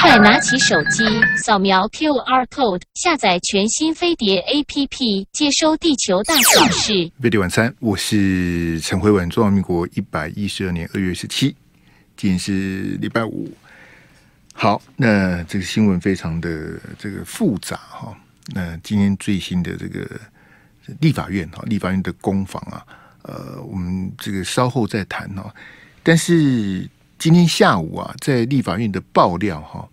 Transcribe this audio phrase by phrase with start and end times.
[0.00, 1.04] 快拿起手机，
[1.36, 7.08] 扫描 QR code，下载全新飞碟 APP，接收地球大小事。
[7.20, 9.30] 飞碟晚餐，我是陈辉文。
[9.30, 11.54] 中华民国一百一十二年二月十七，
[12.16, 13.48] 今天是礼拜五。
[14.52, 18.12] 好，那这个新闻非常的这个复杂哈。
[18.48, 20.04] 那今天最新的这个
[20.98, 22.84] 立法院哈，立法院的攻防啊，
[23.22, 25.54] 呃，我们这个稍后再谈哈。
[26.02, 26.84] 但是。
[27.22, 29.88] 今天下午啊，在立法院的爆料哈，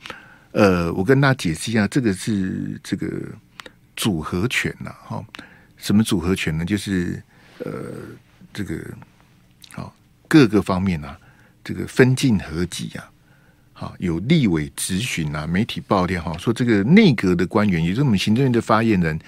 [0.52, 3.08] 呃，我跟大家解释一下，这个是这个
[3.96, 5.24] 组合拳呐，哈，
[5.78, 6.66] 什么组合拳呢？
[6.66, 7.22] 就是
[7.60, 7.72] 呃，
[8.52, 8.84] 这个
[9.74, 9.94] 好
[10.28, 11.16] 各个方面啊，
[11.64, 13.08] 这个分进合击啊，
[13.74, 19.20] 好有立委质询啊，媒体爆料哈，说这个内阁的官员，也就是我们行政院的发言人，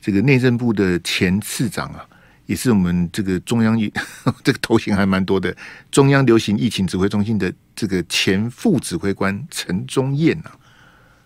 [0.00, 2.04] 这个内政部的前次长啊。
[2.46, 3.92] 也是我们这个中央疫
[4.44, 5.54] 这个头衔还蛮多的，
[5.90, 10.50] 中央流行疫情指挥中心的这个前副指挥官陈宗彦呐，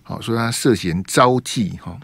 [0.02, 1.98] 好说他涉嫌招妓哈。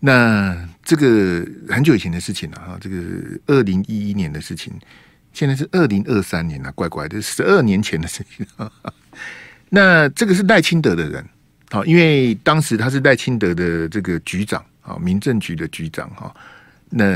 [0.00, 2.96] 那这个很久以前的事情了哈，这个
[3.46, 4.72] 二零一一年的事情，
[5.32, 8.44] 现在是二零二三年了，怪怪的，十二年前的事情。
[9.70, 11.24] 那这个是赖清德的人，
[11.70, 16.34] 好，因为当时他是赖清德的这个局长啊，民政局的局长哈。
[16.94, 17.06] 那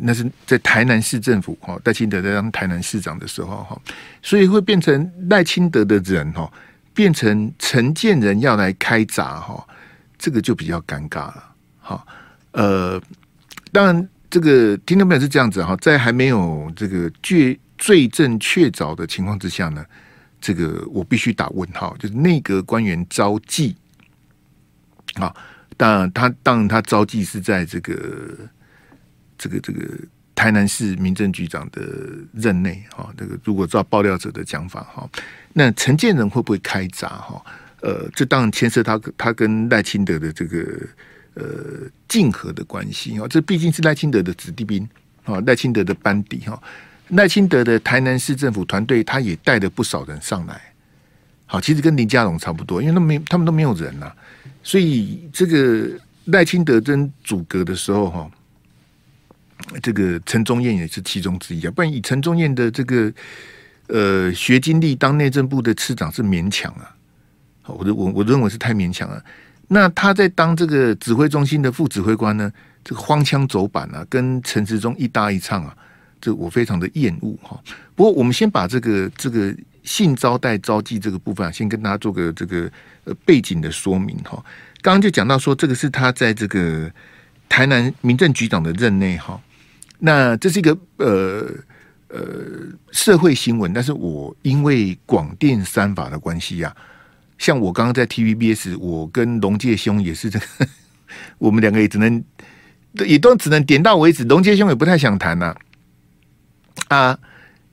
[0.00, 3.80] 那是在台南市政府哈，赖清德在当台南市长的时候哈，
[4.20, 6.52] 所以会变成赖清德的人哈，
[6.92, 9.64] 变成陈建仁要来开闸哈，
[10.18, 12.06] 这个就比较尴尬了哈。
[12.50, 13.00] 呃，
[13.70, 19.86] 当然这个听众朋友是这样子哈，在还没有这个确罪证确凿的情况之下呢，
[20.40, 23.72] 这个我必须打问号，就是内阁官员招妓
[25.14, 25.32] 啊，
[25.76, 28.36] 当然他当然他招妓是在这个。
[29.42, 29.80] 这个这个
[30.36, 31.82] 台南市民政局长的
[32.32, 35.08] 任内哈，这个如果照爆料者的讲法哈，
[35.52, 37.44] 那陈建仁会不会开闸哈？
[37.80, 40.58] 呃，这当然牵涉他他跟赖清德的这个
[41.34, 41.42] 呃
[42.06, 43.26] 竞合的关系哈。
[43.26, 44.88] 这毕竟是赖清德的子弟兵
[45.24, 46.62] 啊，赖清德的班底哈。
[47.08, 50.62] 赖清德的台南市政府团队，他也带了不少人上来。
[51.46, 54.12] 好，其实跟林佳龙差不多，因为他们没他们都没有人呐，
[54.62, 55.90] 所以这个
[56.26, 58.30] 赖清德真组阁的时候哈。
[59.80, 63.12] 这个陈宗彦也是其中之一啊，不然以陈宗彦的这个
[63.88, 66.94] 呃学经历当内政部的次长是勉强啊，
[67.66, 69.22] 我我我认为是太勉强了。
[69.68, 72.52] 那他在当这个指挥中心的副指挥官呢，
[72.84, 75.74] 这个荒腔走板啊，跟陈时中一搭一唱啊，
[76.20, 77.58] 这我非常的厌恶哈。
[77.94, 82.70] 不过我们先把这个这个性招待招妓这个部分啊，先跟大家做个这个
[83.04, 84.44] 呃背景的说明哈。
[84.82, 86.90] 刚刚就讲到说，这个是他在这个
[87.48, 89.40] 台南民政局长的任内哈。
[90.04, 91.46] 那这是一个呃
[92.08, 92.18] 呃
[92.90, 96.76] 社会新闻，但是我因为广电三法的关系呀、啊，
[97.38, 100.46] 像我刚刚在 TVBS，我跟龙介兄也是这个，
[101.38, 102.24] 我们两个也只能
[103.06, 104.24] 也都只能点到为止。
[104.24, 105.54] 龙介兄也不太想谈呐、
[106.88, 107.16] 啊，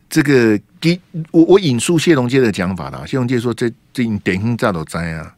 [0.07, 1.01] 这个给
[1.31, 5.35] 我我引述谢龙介的讲法了，谢龙介说这这点心炸都灾啊，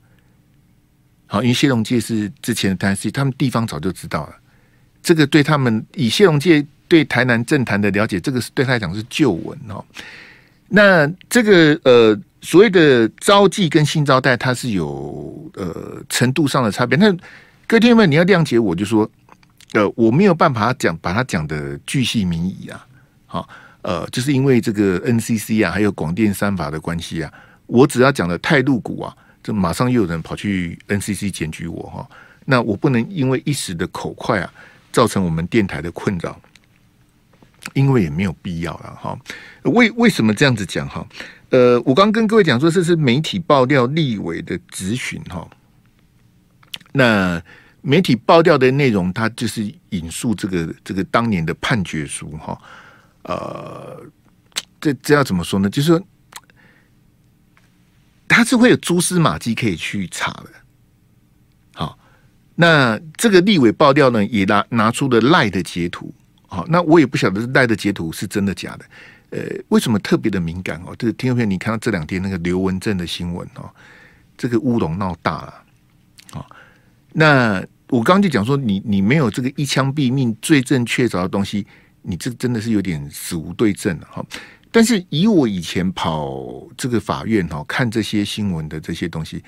[1.28, 4.36] 好，因为谢龙介是之前的台视，他们地方早就知道了，
[5.02, 6.68] 这个对他们以谢龙介。
[6.92, 9.82] 对台南政坛的了解，这个是对他来讲是旧闻哦。
[10.68, 16.98] 那这个呃所谓的招妓跟性招待，它是有呃程度上的差别。
[16.98, 17.10] 那
[17.66, 19.10] 各位听众们，你要谅解我，就说
[19.72, 22.86] 呃我没有办法讲把它讲的巨细靡遗啊。
[23.26, 23.48] 好，
[23.84, 27.32] 呃，就是因为这个 NCC 啊，还有广电三法的关系啊，
[27.68, 32.06] 我只要讲的太露骨啊，就马上又有人跑去 NCC 检举我哈。
[32.44, 34.54] 那我不能因为一时的口快啊，
[34.92, 36.38] 造成我们电台的困扰。
[37.74, 39.18] 因为也没有必要了哈。
[39.64, 41.06] 为为什么这样子讲哈？
[41.50, 45.48] 呃，我刚跟各位讲说，这是媒体爆料立委的质询哈。
[46.94, 47.42] 那
[47.82, 52.58] 媒体爆料的内容，它就是引述这个这个当年的判决书哈。
[53.24, 54.02] 呃，
[54.80, 55.70] 这这要怎么说呢？
[55.70, 56.02] 就是说，
[58.28, 60.50] 它是会有蛛丝马迹可以去查的。
[61.74, 62.00] 好，
[62.56, 66.14] 那这个立委爆料呢，也拿拿出了赖的截图。
[66.52, 68.86] 好，那我也不晓得是赖的截图是真的假的。
[69.30, 69.40] 呃，
[69.70, 70.94] 为什么特别的敏感哦？
[71.00, 73.70] 这个听众朋友，你看到这两天那个刘文正的新闻哦，
[74.38, 75.54] 这个乌龙闹大了。
[76.32, 76.46] 好，
[77.14, 81.66] 那我刚刚就讲说，你你没有这个一枪毙命、罪证确凿的东西，
[82.02, 84.22] 你这真的是有点死无对证了哈。
[84.74, 89.42] 但是以我以前跑这个法院哈，看这些新闻的这些东西，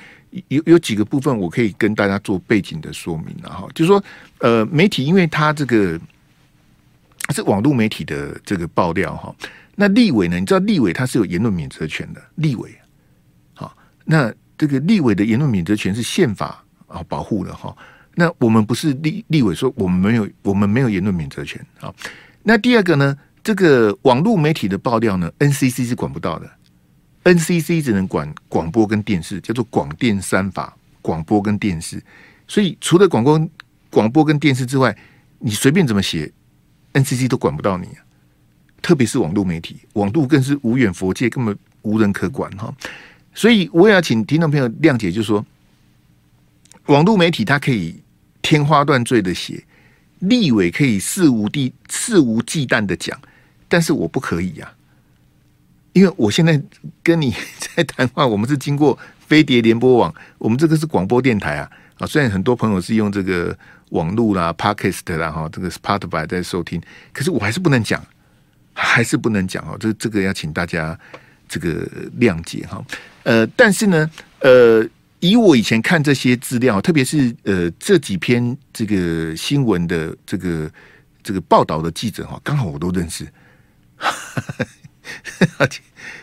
[0.48, 3.68] 有有几个部分我可以跟大家做背景的说明了哈。
[3.76, 4.02] 就是说，
[4.40, 6.00] 呃，媒体因为他这个。
[7.30, 9.34] 是网络媒体的这个爆料哈，
[9.76, 10.40] 那立委呢？
[10.40, 12.74] 你知道立委他是有言论免责权的，立委
[13.54, 13.76] 好，
[14.06, 17.76] 那这个立委的言论免责权是宪法啊保护的哈。
[18.16, 21.92] 那我们不是立立委说我们没有我们没有言论免责权啊。
[22.44, 26.52] 那第二个呢，这个网络媒体的爆料呢，NCC 是管不到的
[27.24, 32.04] ，NCC 只能管广播跟电视，叫做广电三法，广播跟电视。
[32.48, 33.50] 所以除了广播
[33.90, 34.96] 广播跟电视之外，
[35.40, 36.32] 你随便怎么写
[36.94, 37.88] ，NCC 都管不到你。
[38.82, 42.74] 特别是网络媒体，网络更是无远佛界，根本无人可管哈。
[43.34, 45.46] 所以我也要请听众朋友谅解，就是说，
[46.88, 48.02] 网络媒体它可以
[48.42, 49.64] 天花乱坠的写，
[50.20, 53.18] 立委可以肆无地肆无忌惮的讲，
[53.70, 54.74] 但是我不可以呀、
[55.94, 56.62] 因为我现在
[57.02, 57.34] 跟你
[57.76, 63.58] 在谈话，我们是经过飞碟联播网，我们这个是广播电台啊啊，虽然很多朋友是用这个
[63.90, 66.82] 网络啦、Podcast 啦哈，这个 Spotify 在收听，
[67.12, 68.04] 可是我还是不能讲，
[68.74, 70.98] 还是不能讲哦，这这个要请大家
[71.48, 71.88] 这个
[72.20, 72.84] 谅解哈。
[73.24, 74.10] 呃，但是呢，
[74.40, 74.86] 呃，
[75.20, 80.70] 以我以前看这些资料，特别是呃这几篇这个新闻的这个
[81.22, 83.26] 这个报道的记者哈，刚好我都认识，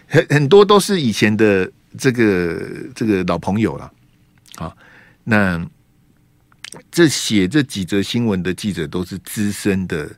[0.07, 3.93] 很很多都是以前的这个这个老朋友了。
[4.57, 4.77] 啊，
[5.25, 5.65] 那
[6.91, 10.11] 这写这几则新闻的记者都是资深的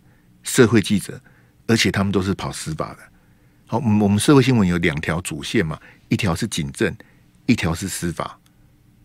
[0.43, 1.21] 社会记者，
[1.67, 2.99] 而且他们都是跑司法的。
[3.67, 5.79] 好，我们社会新闻有两条主线嘛。
[6.09, 6.95] 一条是警政，
[7.47, 8.39] 一条是司法，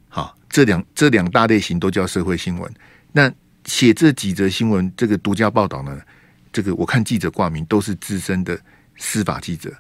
[0.09, 2.69] 好，这两这两大类型都叫社会新闻。
[3.13, 3.31] 那
[3.63, 6.01] 写这几则新闻，这个独家报道呢，
[6.51, 8.59] 这个我看记者挂名都是资深的
[8.97, 9.73] 司法记者。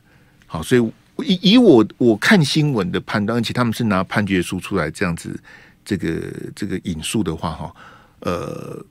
[0.45, 0.93] 好，所以
[1.23, 5.39] 以以我我看新闻的判断，而且他们是拿判决书出来这样子，
[5.83, 6.21] 这个
[6.55, 7.75] 这个引述的话，哈，
[8.19, 8.85] 呃，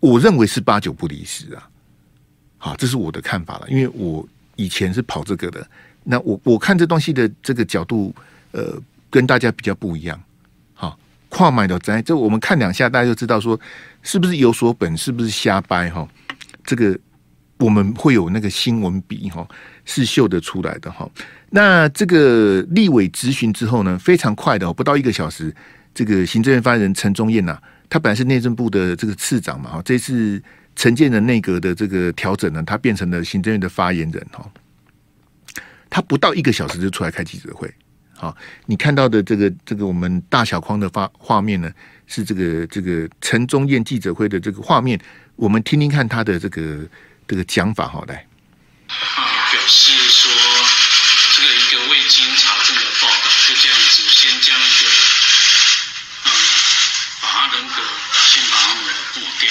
[0.00, 1.68] 我认为是八九不离十啊。
[2.58, 4.26] 好，这是我的看法了，因为我
[4.56, 5.66] 以前是跑这个的。
[6.04, 8.14] 那我我看这东西的这个角度，
[8.52, 10.20] 呃，跟大家比较不一样。
[10.74, 13.58] 好，跨买的灾这，我们看两下，大家就知道说
[14.02, 16.08] 是不是有所本，是不是瞎掰哈。
[16.64, 16.98] 这个
[17.58, 19.46] 我们会有那个新闻笔哈，
[19.84, 21.08] 是秀得出来的哈。
[21.50, 25.54] 那这个立委质询之后呢，非常快的，不到一个小时，
[25.94, 27.58] 这个行政院发言人陈宗彦呐，
[27.88, 30.42] 他本来是内政部的这个次长嘛，哈，这次
[30.74, 34.50] 陈建仁内阁的这个调整呢，他变成了行政院的发言人哈。
[35.90, 37.70] 他不到一个小时就出来开记者会，
[38.16, 38.34] 好，
[38.64, 41.70] 你看到的这个这个我们大小框的画画面呢，
[42.06, 44.98] 是这个这个陈宗彦记者会的这个画面，
[45.36, 46.78] 我们听听看他的这个
[47.28, 48.26] 这个讲法，好来。
[48.88, 50.30] 啊，表示说
[51.34, 54.90] 这个一个未经查证的报道，就这样子先将一个
[56.24, 56.30] 嗯，
[57.22, 57.82] 把他人格
[58.28, 58.82] 先把他抹
[59.40, 59.50] 掉，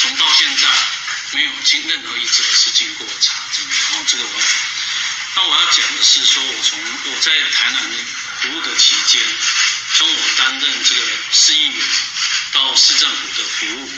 [0.00, 0.68] 从到现在
[1.32, 4.42] 没有经任何一则是经过查证的，然后这个我。
[5.34, 6.78] 那我要讲的是，说我从
[7.12, 7.82] 我在台南
[8.40, 9.20] 服务的期间，
[9.94, 11.02] 从我担任这个
[11.32, 11.86] 市议员
[12.52, 13.90] 到市政府的服务，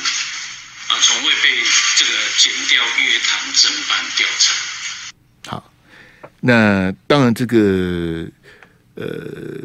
[0.91, 1.63] 啊，从未被
[1.97, 5.51] 这个检调、约谈、侦办、调查。
[5.51, 5.73] 好，
[6.41, 8.27] 那当然，这个
[8.97, 9.61] 呃，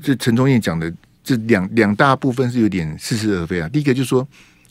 [0.00, 0.92] 这陈忠彦讲的
[1.24, 3.68] 这两两大部分是有点似是而非啊。
[3.68, 4.26] 第一个就是说，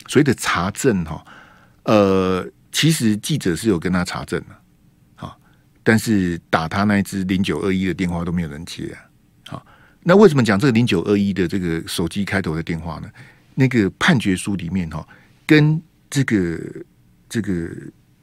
[0.07, 1.23] 所谓的查证哈，
[1.83, 4.55] 呃，其实记者是有跟他查证的。
[5.83, 8.99] 但是打他那一支零九二一的电话都没有人接啊！
[9.47, 9.65] 好，
[10.03, 13.09] 那为什么讲这个零九二一的这个手机开头的电话呢？
[13.55, 15.07] 那个判决书里面哈，
[15.47, 16.59] 跟这个
[17.27, 17.69] 这个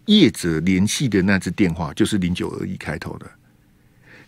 [0.04, 3.28] 业者联系的那只电话就是零九二一开头的。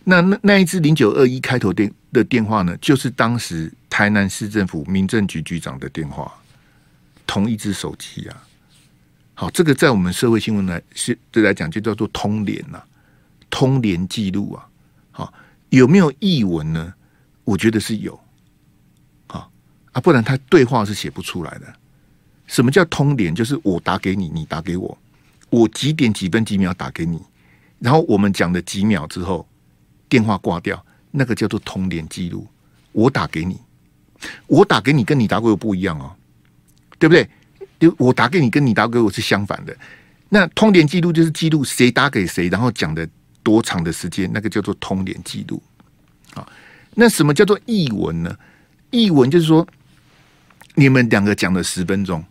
[0.03, 6.33] 那那那一只零九二一开头电的电话呢，就是当时台南市政府民政局局长的电话，
[7.25, 8.43] 同一支手机啊。
[9.35, 12.81] 好，这个在我们社会新闻来是对来讲就叫做通联呐。
[13.49, 14.67] 通联记录啊，
[15.11, 15.33] 好，
[15.69, 16.93] 有没有译文呢？
[17.43, 18.19] 我觉得是有，
[19.27, 19.47] 啊
[19.93, 21.73] 啊，不然他对话是写不出来的。
[22.47, 23.35] 什么叫通联？
[23.35, 24.97] 就是我打给你，你打给我，
[25.49, 27.21] 我几点几分几秒打给你，
[27.79, 29.47] 然后我们讲了几秒之后，
[30.09, 32.47] 电话挂掉，那个叫做通联记录。
[32.93, 33.59] 我打给你，
[34.47, 36.15] 我打给你跟你打给我不一样哦，
[36.97, 37.29] 对不对？
[37.79, 39.77] 就我打给你跟你打给我是相反的。
[40.29, 43.07] 那通联记录就是记录谁打给谁，然后讲的。
[43.43, 44.29] 多长的时间？
[44.33, 45.63] 那个叫做通联记录。
[46.33, 46.45] 啊，
[46.95, 48.37] 那什么叫做译文呢？
[48.91, 49.65] 译文就是说，
[50.75, 52.21] 你们两个讲了十分钟，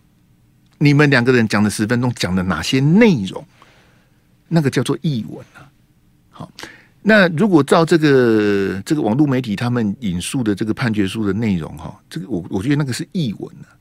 [0.79, 3.45] 你们两个人讲了十分钟，讲了哪些内容？
[4.49, 5.69] 那个叫做译文啊。
[6.31, 6.51] 好，
[7.03, 13.73] 那如果照这个这个网络媒体他们引述的这个判决书的内容，哈，这个我我觉得那个是译文啊。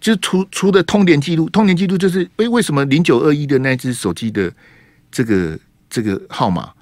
[0.00, 4.52] 就除除了通联记录，通联记录就是，诶，为什么零九二一的那只手机的
[5.10, 5.58] 这个？
[5.94, 6.72] 这个号码，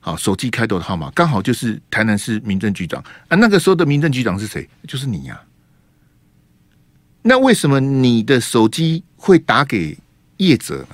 [0.00, 3.36] 好，手机开头的号码刚好就是台南市民政局长啊。
[3.36, 4.66] 那个时候的民政局长是谁？
[4.88, 5.44] 就是你呀、啊。
[7.26, 9.96] 那为什么你的手机会打给
[10.36, 10.86] 业者？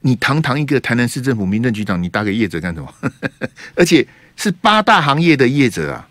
[0.00, 2.90] 你堂堂一个台南市政府民政局长，你打给业者干什么？
[3.76, 6.08] 而且是八大行业的业者啊，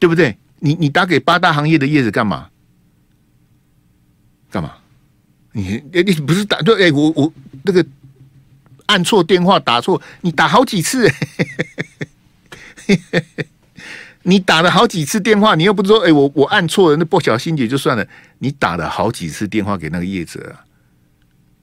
[0.00, 0.36] 对不对？
[0.58, 2.50] 你你打给八大行业的业者干嘛？
[4.50, 4.74] 干嘛？
[5.52, 6.88] 你你不是打对？
[6.88, 7.86] 哎、我我那个
[8.86, 11.08] 按错电话打错，你打好几次，
[14.24, 18.06] 你打了好几次电话，你又不说哎、我我按错了，那不小心也就算了，
[18.38, 20.56] 你打了好几次电话给那个业者。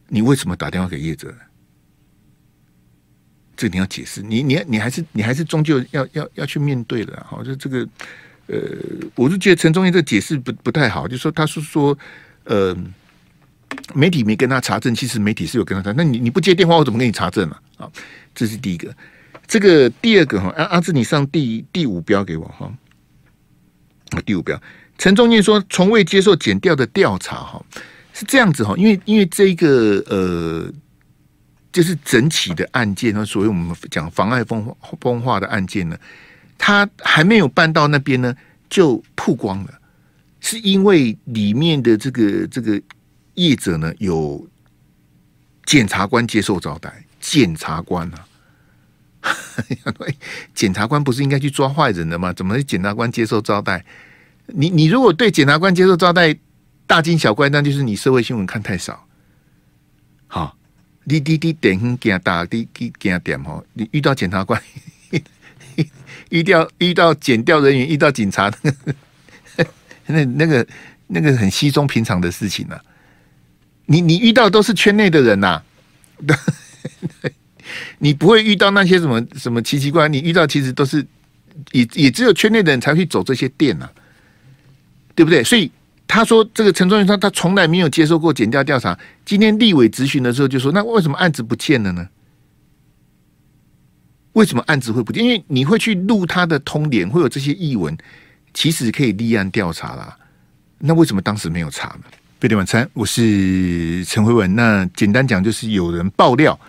[0.08, 1.34] 你为什么打电话给业者？
[3.56, 7.24] 这你要解释，你你你还是你还是终究要要要去面对的。
[7.28, 7.88] 好，就这个，
[8.48, 8.58] 呃，
[9.16, 11.98] 我就觉得陈忠义这个解释不不太好，就说他是说，
[12.46, 12.76] 呃，
[13.94, 17.56] 媒体没跟他查证，其实媒体是有跟他查，那你你不接电话，我怎么给你查证呢？
[17.78, 17.92] 啊，
[18.34, 18.94] 这是第一个。
[19.50, 22.72] 这个第二个哈，阿阿志，你上第第五标给我哈。
[24.12, 24.62] 啊，第五标，
[25.00, 27.66] 陈宗彦说从未接受检调的调查哈。
[28.14, 30.72] 是这样子哈，因为因为这个呃，
[31.72, 35.98] 就是整起的案件呢，所谓我们讲妨碍风风化的案件呢，
[36.58, 38.36] 他还没有办到那边呢，
[38.70, 39.74] 就曝光了，
[40.42, 42.80] 是因为里面的这个这个
[43.36, 44.46] 业者呢，有
[45.66, 48.28] 检察官接受招待，检察官啊，
[50.56, 52.32] 检察官不是应该去抓坏人的吗？
[52.34, 53.84] 怎么是检察官接受招待？
[54.48, 56.36] 你你如果对检察官接受招待，
[56.88, 59.06] 大惊小怪，那就是你社会新闻看太少。
[60.28, 60.58] 好，
[61.08, 63.64] 滴滴滴点给他打，滴滴给他点哦。
[63.74, 64.62] 你遇到检察官，
[66.30, 68.52] 遇到遇到检调人员，遇到警察，
[70.08, 70.66] 那那个
[71.08, 72.84] 那个很稀松平常的事情呢、啊。
[73.86, 75.64] 你你遇到都是圈内的人呐、啊，
[78.00, 80.10] 你不会遇到那些什么什么奇奇怪怪。
[80.10, 81.06] 你遇到其实都是
[81.72, 83.92] 也也只有圈内的人才会走这些店呐、啊，
[85.16, 85.44] 对不对？
[85.44, 85.72] 所以。
[86.12, 88.98] 他说：“这个陈宗彦他他从来没有接受过检调调查。
[89.24, 92.10] 今天立委质询的时候就说：‘那为什么案子不见了呢？
[94.34, 95.24] 为什么案子会不见？
[95.24, 97.96] 因为你会去录他的通联，会有这些译文，
[98.56, 100.18] 其实可以立案调查啦。
[100.80, 102.06] 那为什么当时没有查呢？’
[102.40, 104.56] 八点晚餐，我是陈辉文。
[104.56, 106.60] 那简单讲，就是有人爆料，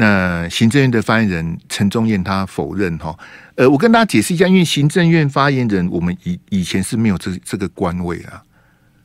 [0.00, 3.18] 那行政院的发言人陈宗彦他否认哈。
[3.56, 8.40] 呃，我跟大家解释一下，因为行政院发言人，我们以以前是没有这这个官位啊。”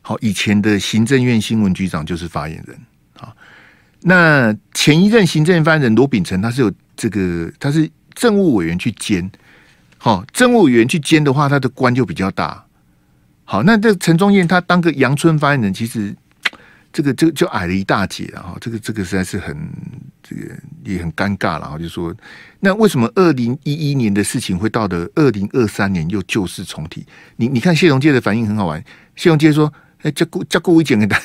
[0.06, 2.78] 好，以前的行政院新闻局长就是发言人
[3.18, 3.34] 啊。
[4.02, 9.28] 那前一任行政发言人罗秉成，他是有这个，他是政务委员去兼。
[9.98, 12.64] 好，政务委员去兼的话，他的官就比较大。
[13.44, 16.14] 好，那这陈宗彦他当个阳春发言人，其实
[16.92, 18.54] 这个就就矮了一大截啊。
[18.60, 19.56] 这个这个实在是很
[20.24, 20.52] 这个
[20.82, 21.70] 也很尴尬了。
[21.70, 22.12] 哈，就说
[22.58, 27.06] 那为什么二零一一年的事情会到的二零二三年又旧事重提？
[27.36, 28.82] 你你看谢龙介的反应很好玩，
[29.14, 29.72] 谢龙介说。
[30.02, 31.18] 哎，叫顾叫顾威简给他，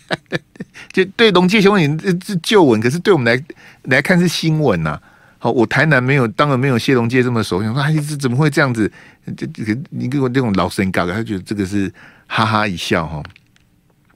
[0.90, 3.44] 就对龙介兄你这这旧闻，可是对我们来
[3.82, 4.98] 来看是新闻呐、
[5.36, 7.62] 好，我台南没有，当然没有谢龙介这么熟。
[7.62, 8.90] 想说，哎，这怎么会这样子？
[9.36, 11.92] 这这个你给我这种老神搞的，他觉得这个是
[12.26, 13.22] 哈哈一笑哈。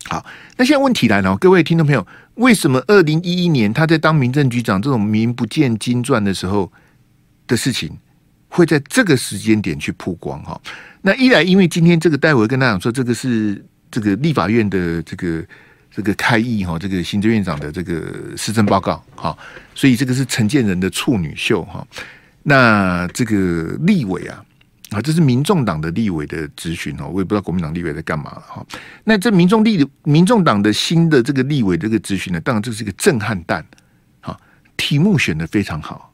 [0.06, 0.24] 好，
[0.56, 2.06] 那现在问题来了，各位听众朋友，
[2.38, 6.70] 为什么二零一一年他在当民政局长这种名不见经传的时候
[7.46, 7.90] 的事情，
[8.48, 10.60] 会在这个时间点去曝光哈？
[11.02, 15.44] 那一来，因为今天这个戴维跟大家讲说，这个是这个立法院的这个
[15.90, 19.36] 这个开议哈，这个行政院长的这个施政报告哈，
[19.74, 21.86] 所以这个是陈建仁的处女秀哈。
[22.44, 24.44] 那这个立委啊
[24.90, 28.66] 啊，这是民众党的立委的咨询哦，我也不知道国民党立委在干嘛了哈。
[29.04, 33.64] 那这民众立的民众党的新的这个立委这个咨询呢，当然这是一个震撼弹，
[34.20, 34.40] 好，
[34.76, 36.12] 题目选的非常好。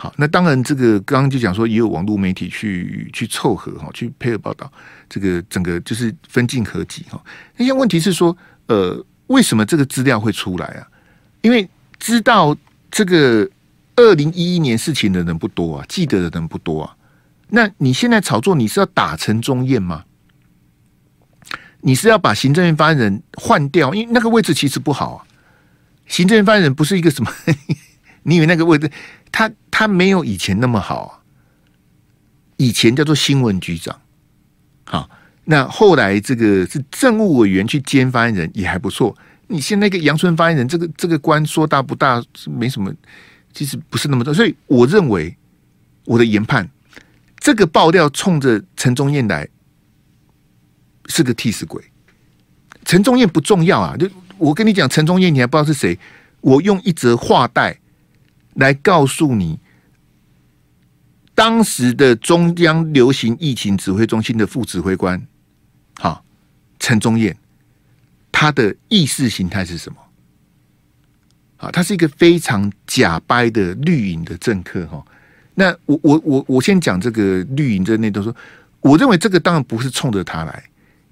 [0.00, 4.70] 好，那当然，这个刚刚就讲说，也有网络媒体去去凑合哈，去配合报道，
[5.08, 7.20] 这个整个就是分进合集哈。
[7.56, 10.86] 那些问题是说，呃，为什么这个资料会出来啊？
[11.42, 11.68] 因为
[11.98, 12.56] 知道
[12.92, 13.48] 这个
[13.96, 16.94] 二零一一年事情的人不多啊，记得的人不多啊。
[17.50, 20.04] 那你现在炒作，你是要打陈宗彦吗？
[21.80, 23.94] 你是要把行政院发言人换掉？
[23.94, 25.24] 因为那个位置其实不好啊。
[26.06, 27.30] 行政院发言人不是一个什么？
[28.24, 28.90] 你以为那个位置？
[29.30, 31.10] 他他没有以前那么好啊，
[32.56, 34.00] 以前叫做新闻局长，
[34.84, 35.08] 好，
[35.44, 39.16] 那后来这个是政务委员去兼发言人也还不错。
[39.46, 42.92] 你现在那个杨春发言人，这个这个官说大不大，没什么，
[43.52, 44.34] 其实不是那么多。
[44.34, 45.36] 所以我认为
[46.04, 46.68] 我的研判，
[47.38, 49.48] 这个爆料冲着陈宗彦来
[51.06, 51.82] 是个替死鬼。
[52.84, 55.98] 陈宗彦不重要啊，就我跟你讲，陈宗彦你还不知道是谁。
[56.40, 57.78] 我用一则话带
[58.54, 59.58] 来告诉你，
[61.34, 65.20] 当时的中央流行疫情指挥中心的副指挥官，
[65.98, 66.24] 好，
[66.78, 67.36] 陈宗彦，
[68.30, 69.98] 他的意识形态是什么？
[71.56, 75.04] 啊，他是一个非常假掰的绿营的政客哈。
[75.58, 78.32] 那我我我我先讲这个绿营的那都说，
[78.78, 80.62] 我认为这个当然不是冲着他来，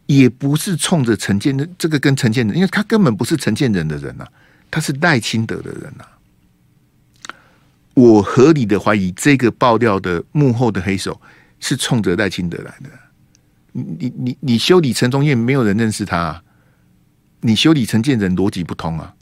[0.07, 4.31] 也不是冲着陈建的这个跟陈建仁，因为他根本不是陈建仁的人呐、啊，
[4.71, 6.15] 他是赖清德的人呐、啊。
[7.95, 11.21] 我合理的怀疑，这个爆料的幕后的黑手
[11.59, 12.89] 是冲着赖清德来的。
[13.73, 16.43] 你你你你修理陈忠彦，没有人认识他、啊；
[17.41, 19.13] 你修理陈建仁，逻辑不通啊。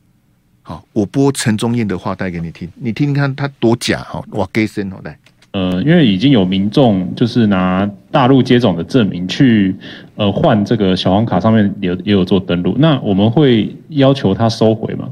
[0.66, 4.24] 好，我播陈忠彦的话带给你听，你听听看他多假哈！
[4.30, 5.14] 哇，给声哦，来，
[5.52, 9.76] 呃，因为已经有民众就是拿大陆接种的证明去
[10.16, 15.06] 呃换这个小黄卡，上面也有也有做登录，那我们会要求他收回吗？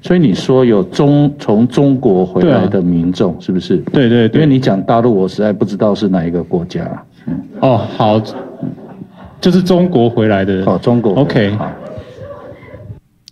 [0.00, 3.76] 所以你说有中从中国回来的民众是不是？
[3.92, 7.04] 对对对，因为你讲大陆，我实在不知道是哪一个国家。
[7.26, 8.18] 嗯，哦，好，
[9.42, 11.54] 就是中国回来的，哦，中国，OK。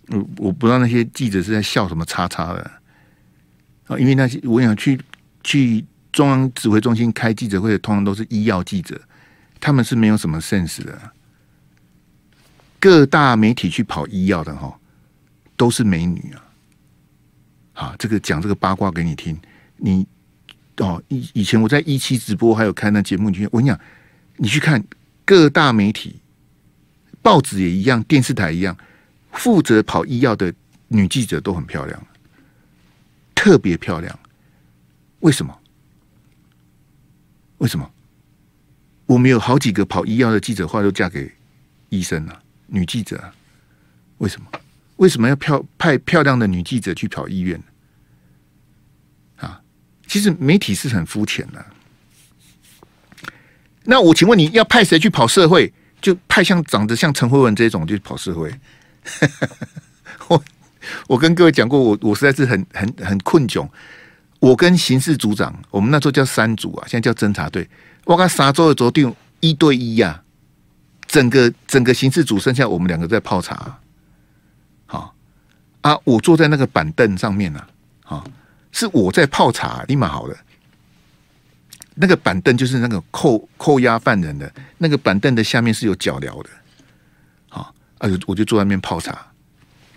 [0.09, 2.71] 我我不知道那些记者是在笑什么叉叉的
[3.87, 4.99] 啊，因为那些我想去
[5.43, 8.99] 去中央指挥中心开记者会的，通常都是医药记者，
[9.59, 10.99] 他们是没有什么 sense 的。
[12.79, 14.79] 各大媒体去跑医药的哈，
[15.55, 16.43] 都是美女啊。
[17.73, 19.37] 好，这个讲这个八卦给你听。
[19.77, 20.07] 你
[20.77, 23.79] 哦，以以前我在一期直播还有开那节目，你去我跟你讲，
[24.37, 24.83] 你去看
[25.25, 26.21] 各大媒体，
[27.21, 28.77] 报纸也一样，电视台一样。
[29.37, 30.53] 负责跑医药的
[30.87, 32.07] 女记者都很漂亮，
[33.33, 34.19] 特别漂亮。
[35.19, 35.57] 为什么？
[37.59, 37.89] 为什么？
[39.05, 41.31] 我们有好几个跑医药的记者，后来都嫁给
[41.89, 43.31] 医生了，女记者。
[44.17, 44.47] 为什么？
[44.97, 47.61] 为什么要漂派漂亮的女记者去跑医院？
[49.37, 49.61] 啊，
[50.07, 51.65] 其实媒体是很肤浅的。
[53.83, 55.71] 那我请问你要派谁去跑社会？
[55.99, 58.53] 就派像长得像陈慧文这种就跑社会。
[60.27, 60.43] 我
[61.07, 63.67] 我跟各位讲过，我我实在是很很很困窘。
[64.39, 67.67] 我跟刑事组长，我们那时候叫三组啊，现在叫侦查队。
[68.05, 70.21] 我跟沙洲的昨定一对一呀、
[71.07, 73.79] 整个整个刑事组剩下我们两个在泡茶。
[74.85, 75.15] 好
[75.81, 77.59] 啊，我坐在那个板凳上面呢、
[78.03, 78.27] 啊，好
[78.71, 80.37] 是我在泡茶，立马好了。
[81.95, 86.49] 那个板凳就是那个扣扣押犯人的那个板凳的下面是有脚镣的。
[87.99, 89.25] 啊，我就坐在那边泡茶，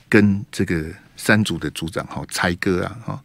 [0.08, 0.86] 跟这个
[1.16, 3.22] 三组的组长哈，才哥啊哈，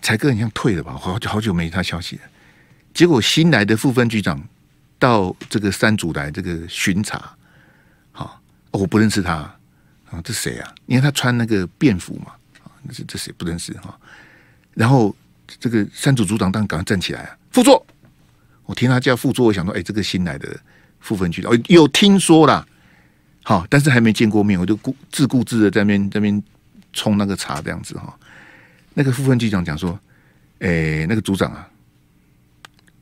[0.00, 2.22] 才哥很像退了吧，好久好久没他消息了。
[2.94, 4.40] 结果新来的副分局长
[4.98, 7.36] 到这个三组来这个巡查，
[8.12, 9.34] 好，我不认识他
[10.10, 10.74] 啊，这谁啊？
[10.86, 12.32] 因为他穿那个便服嘛，
[12.62, 13.98] 啊，那是这谁不认识哈？
[14.74, 15.14] 然后
[15.58, 17.84] 这个三组组长当然赶快站起来啊，副座，
[18.66, 20.56] 我听他叫副座，我想说，哎，这个新来的
[21.00, 22.64] 副分局长，哦有听说啦。
[23.42, 26.42] 好，但是还没见过面，我就顾自顾自的在那边在那边
[26.92, 28.16] 冲那个茶这样子哈。
[28.94, 29.98] 那个副分局长讲说
[30.60, 31.66] ：“诶、那个组长啊，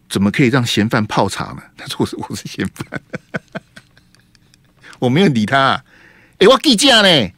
[0.08, 3.00] 怎么可以让嫌犯泡茶呢？”他说：“我是我是嫌犯，
[5.00, 5.84] 我没有理他、啊。
[6.38, 7.32] 欸”，我计价呢？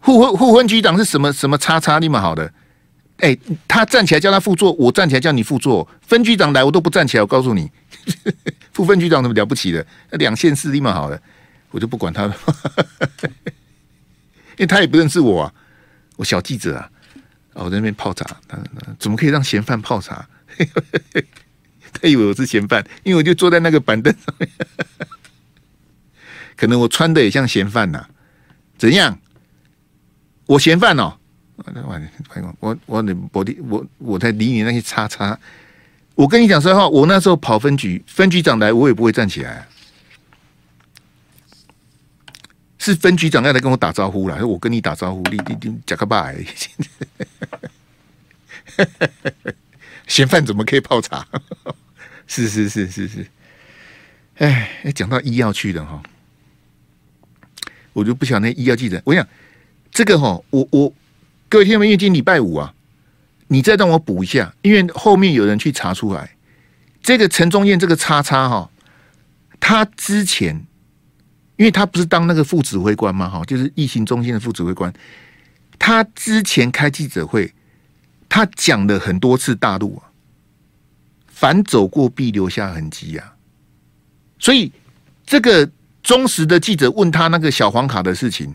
[0.00, 1.98] 副分副分局长是什么什么叉叉？
[1.98, 2.52] 你们好的？
[3.18, 3.36] 哎、
[3.68, 5.86] 他站起来叫他副座，我站起来叫你副座。
[6.00, 7.70] 分局长来我都不站起来，我告诉你，
[8.72, 9.86] 副分局长怎么了不起的？
[10.12, 11.20] 两县市立马好的。
[11.70, 12.36] 我就不管他了，
[14.56, 15.54] 因为他也不认识我啊，
[16.16, 16.90] 我小记者啊，
[17.54, 18.58] 我在那边泡茶，他
[18.98, 20.28] 怎么可以让嫌犯泡茶？
[21.92, 24.48] 他以为我是嫌犯，因为我就坐在那个板凳上面，
[26.56, 28.08] 可能我穿的也像嫌犯呐、啊？
[28.78, 29.18] 怎样？
[30.46, 31.16] 我嫌犯哦？
[31.56, 31.64] 我
[32.60, 35.38] 我我我我我在理你那些叉叉，
[36.14, 39.68] 我跟你讲实话，我那时候跑分局，分局长来，我也不会站起来、
[42.90, 46.36] 是分局长要来跟我打招呼啦，说我跟你打招呼，你你你讲个拜。
[50.08, 51.24] 嫌犯怎么可以泡茶？
[52.26, 53.24] 是是是是是。
[54.38, 56.02] 哎，讲到医药去的哈，
[57.92, 59.00] 我就不晓得那医药记者。
[59.04, 59.24] 我想
[59.92, 60.92] 这个哈，我我
[61.48, 62.74] 各位听众们，因为今天礼拜五啊，
[63.46, 66.34] 你再让我补一下，因为后面有人去查出来，
[67.02, 68.68] 这个陈忠彦这个叉叉哈，
[69.60, 70.66] 他之前。
[71.60, 73.28] 因为他不是当那个副指挥官吗？
[73.28, 74.90] 哈，就是疫情中心的副指挥官。
[75.78, 77.52] 他之前开记者会，
[78.30, 80.08] 他讲了很多次大陆啊，
[81.26, 83.34] 凡走过必留下痕迹呀。
[84.38, 84.72] 所以
[85.26, 85.70] 这个
[86.02, 88.54] 忠实的记者问他那个小黄卡的事情，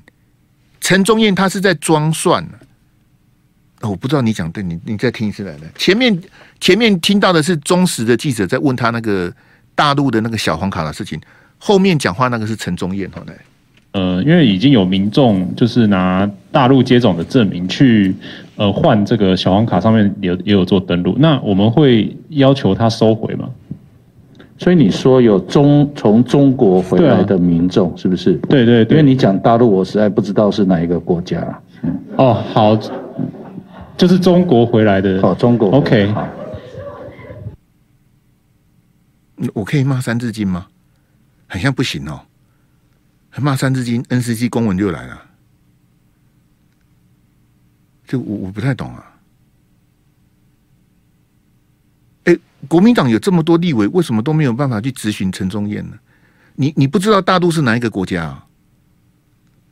[0.81, 2.43] 陈宗燕他是在装蒜、
[3.81, 3.91] 哦。
[3.91, 5.71] 我不知道你讲对，你你再听一次来来。
[5.77, 6.19] 前面
[6.59, 9.31] 前面听到的是忠实的记者在问他那个
[9.75, 11.21] 大陆的那个小黄卡的事情，
[11.65, 13.33] 后面讲话那个是陈宗彦，好来。
[13.93, 18.13] 呃，因为已经有民众就是拿大陆接种的证明去
[18.55, 23.49] 呃换这个小黄卡，上面也也有做登录，那我们会要求他收回吗？
[24.59, 28.33] 所以你说有中从中国回来的民众、啊、是不是？
[28.47, 31.41] 对对对，因为你讲大陆，我实在不知道是哪一个国家
[32.15, 32.77] 哦，好，
[33.97, 35.19] 就是中国回来的。
[35.23, 35.71] 哦，中国。
[35.71, 36.13] OK。
[39.53, 40.67] 我可以骂三字经吗？
[41.47, 42.25] 好像不行哦。
[43.29, 45.21] 还骂三字经，NCC 公文就来了，
[48.07, 49.11] 这我我不太懂啊。
[52.23, 55.97] 哎，国民党有这么多立委，为什么都没有办法去质询陈忠彦呢？
[56.55, 58.47] 你你不知道大陆是哪一个国家啊？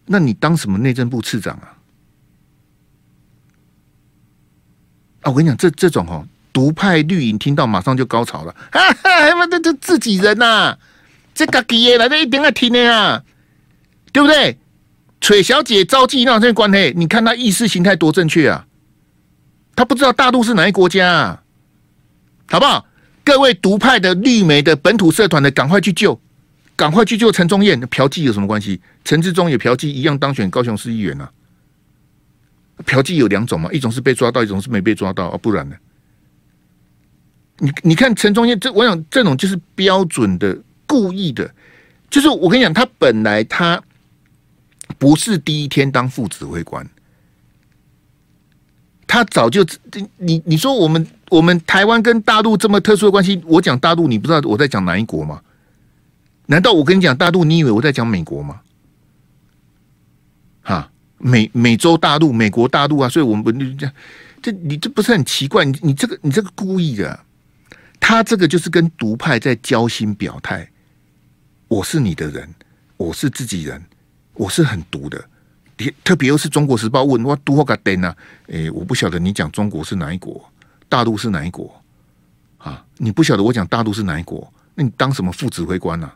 [0.06, 1.78] 那你当什么内政部次长啊？
[5.22, 10.80] 啊，我跟你讲，这这种哦，独派绿营听到马上就高潮了，哈 哈，他妈的这自己人呐、啊，
[11.34, 13.24] 这个给爷来的一定要听的啊！
[14.12, 14.58] 对不对？
[15.22, 18.68] 崔小姐招妓闹这关系，你看她意识形态多正确啊！
[19.76, 21.44] 她不知道大陆是哪一国家啊，
[22.50, 22.86] 好不好？
[23.24, 26.20] 各位独派的绿媒的本土社团的，赶快去救，
[26.76, 27.80] 赶快去救陈忠彦。
[27.88, 28.82] 嫖妓有什么关系？
[29.06, 31.32] 陈志忠也嫖妓，一样当选高雄市议员啊。
[32.86, 35.76] 嫖妓有两种嘛，一种是被抓到，一种是没被抓到啊，不然呢？
[37.60, 40.58] 你你看陈忠彦，这我想这种就是标准的
[40.94, 41.50] 故意的，
[42.10, 43.82] 就是我跟你讲，他本来他。
[45.00, 46.88] 不是第一天当副指挥官，
[49.08, 49.66] 他早就
[50.18, 55.42] 你你说我们我们台湾跟大陆这么特殊的关系，我讲大陆，你不知道我在讲哪一国吗？
[56.46, 58.62] 难道我跟你讲大陆，你以为我在讲美国吗？
[60.62, 63.94] 哈，美美洲大陆、美国大陆啊，所以我们不这样，
[64.42, 65.66] 这你这不是很奇怪？
[65.66, 67.20] 你你这个你这个故意的，
[68.00, 70.70] 他这个就是跟独派在交心表态，
[71.74, 72.48] 我是你的人，
[72.98, 73.82] 我是自己人。
[74.36, 75.24] 我是很毒的，
[76.04, 78.16] 特别又是中国时报问我毒我个灯呢？
[78.48, 80.44] 诶，我不晓得你讲中国是哪一国，
[80.90, 81.82] 大陆是哪一国
[82.58, 82.84] 啊？
[82.98, 84.52] 你不晓得我讲大陆是哪一国？
[84.76, 86.16] 那你当什么副指挥官呢、啊？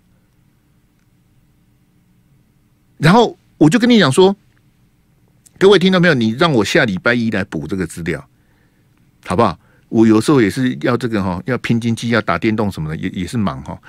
[2.98, 4.36] 然后我就跟你讲说，
[5.60, 6.14] 各位听到没有？
[6.16, 8.28] 你让我下礼拜一来补这个资料，
[9.26, 9.60] 好不好？
[9.90, 13.80] 我有时候也是要这个哈，要拼经济，要打电动什么的，也也是忙哈。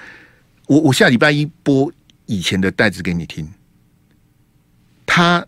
[0.68, 1.90] 我我下礼拜一播
[2.26, 3.48] 以前的袋子给你听。
[5.06, 5.44] 他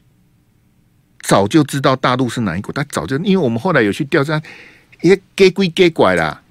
[1.20, 4.42] 早就知道大陆是哪一国，他早就，因为我们后来有去调查，
[5.02, 6.42] 也给归给拐啦，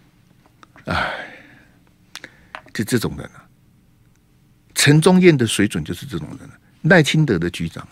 [0.85, 1.11] 哎，
[2.71, 3.43] 就这种人啊，
[4.75, 6.49] 陈忠燕的水准就是这种人，
[6.83, 7.85] 赖清德的局长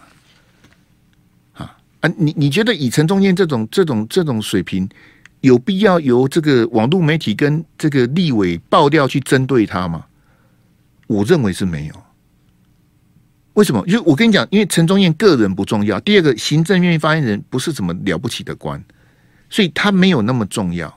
[1.54, 4.88] 啊，啊啊，你你觉得以陈忠燕这种这种这种水平，
[5.42, 10.06] 有必要由这个网络媒体跟这个立委爆料去针对他吗？
[11.08, 12.04] 我认为是没有。
[13.54, 13.84] 为什么？
[13.88, 16.00] 就我跟你讲，因为陈忠彦个人不重要。
[16.02, 18.84] 第二个，行政院发言人不是什么了不起的官，
[19.50, 20.96] 所以他没有那么重要。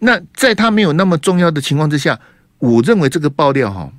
[0.00, 2.18] 那在他没有那么重要的情况之下，
[2.58, 3.92] 我认为这个爆料哈，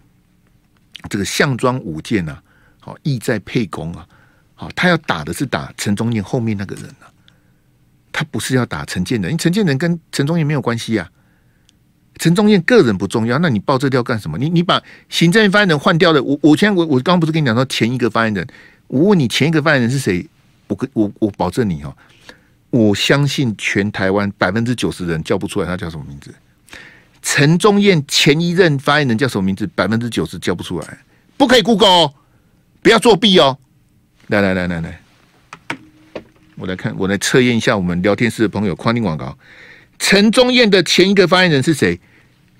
[1.07, 2.41] 这个项庄舞剑啊，
[2.79, 4.07] 好意在沛公啊，
[4.55, 7.05] 好他要打的是打陈忠彦后面那个人啊，
[8.11, 11.07] 他不是要打陈建仁，因为陈建仁跟陈忠彦没有关系啊。
[12.19, 14.37] 陈忠燕个人不重要，那你报这料干什么？
[14.37, 18.47] 你你把行政发言人换掉了，我我现在我我刚刚不是跟你讲说前一个发言人，
[18.87, 20.25] 我问你前一个发言人是谁？
[20.67, 21.93] 我跟我我保证你哈，
[22.69, 26.33] 我相信全台湾百分之九十人叫不出来他叫什么名字。
[27.21, 29.67] 陈忠燕前一任发言人叫什么名字？
[29.75, 30.97] 百分之九十叫不出来，
[31.35, 32.11] 不可以 Google，
[32.81, 33.57] 不要作弊哦。
[34.27, 35.01] 来来来来来，
[36.55, 39.37] 我来看，我来测验一下我们聊天室的朋友宽听广告。
[40.03, 41.97] 陈宗彦的前一个发言人是谁？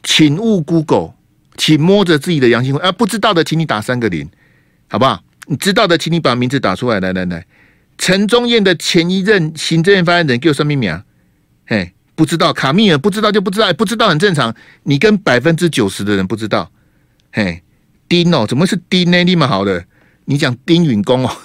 [0.02, 1.14] 请勿 Google，
[1.58, 2.74] 请摸着自己的良心。
[2.78, 4.30] 啊，不知道的，请你打三个零，
[4.88, 5.22] 好不好？
[5.48, 7.02] 你知道的，请你把名字打出来。
[7.02, 7.46] 来来来，
[7.98, 11.04] 陈宗彦的前一任行政院发言人，给我算命名啊？
[11.68, 14.56] 嘿，不知道，卡密尔不知道就不知道，不知道很正常。
[14.84, 16.72] 你跟百分之九十的人不知道，
[17.34, 17.62] 嘿，
[18.08, 19.22] 丁哦，怎么是丁呢？
[19.26, 19.86] 立马好的，
[20.24, 21.36] 你讲丁允恭哦，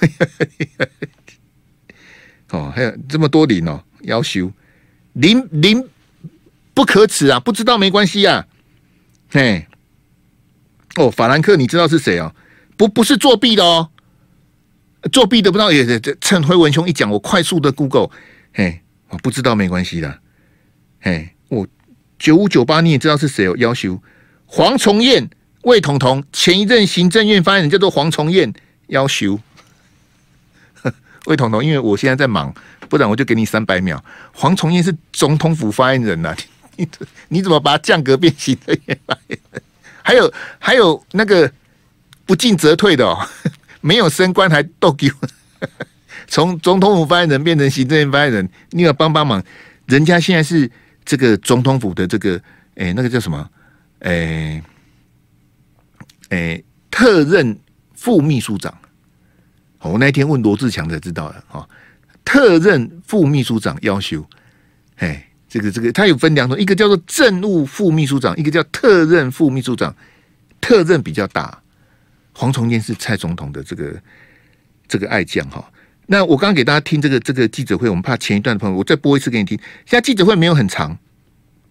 [2.50, 4.52] 哦，还有这么多零哦，要修。
[5.18, 5.84] 零零
[6.74, 7.40] 不可耻啊！
[7.40, 8.46] 不知道没关系啊。
[9.30, 9.66] 嘿，
[10.94, 12.32] 哦，法兰克，你知道是谁哦？
[12.76, 13.90] 不，不是作弊的哦。
[15.10, 18.10] 作弊的不知道也趁辉文兄一讲，我快速的 Google。
[18.54, 20.20] 嘿，我不知道没关系的。
[21.00, 21.66] 嘿，我
[22.16, 23.56] 九五九八你也知道是谁哦？
[23.58, 24.00] 要求
[24.46, 25.28] 黄崇彦、
[25.62, 28.52] 魏彤彤前一任行政院发言人叫做黄崇彦，
[28.86, 29.40] 要求。
[31.28, 32.52] 魏彤彤，因为我现在在忙，
[32.88, 34.02] 不然我就给你三百秒。
[34.32, 36.34] 黄崇彦是总统府发言人呐、
[36.76, 36.88] 你
[37.28, 39.62] 你怎么把他降格变行的也发言人？
[40.02, 41.50] 还有还有那个
[42.24, 43.28] 不进则退的哦，
[43.82, 45.28] 没有升官还逗给我，
[46.26, 49.42] 从总统府发言人变成行政院发言人，你要帮帮忙。
[49.84, 50.70] 人家现在是
[51.04, 52.40] 这个总统府的这个，
[52.76, 53.50] 哎，那个叫什么？
[54.00, 54.62] 哎
[56.30, 57.58] 哎，特任
[57.94, 58.74] 副秘书长。
[59.80, 61.66] 我那天问罗志强才知道的啊，
[62.24, 64.28] 特任副秘书长要求，
[64.96, 69.94] 哎，这个这个他有分两种，一个叫做政务副秘书长，一个叫特任副秘书长，
[70.60, 71.62] 特任比较大。
[72.32, 74.00] 黄崇彦是蔡总统的这个
[74.86, 75.64] 这个爱将哈。
[76.06, 79.58] 那我刚刚给大家听这个这个记者会，我们怕前一段的朋友，我再播一次给你听。
[79.84, 80.96] 现在记者会没有很长，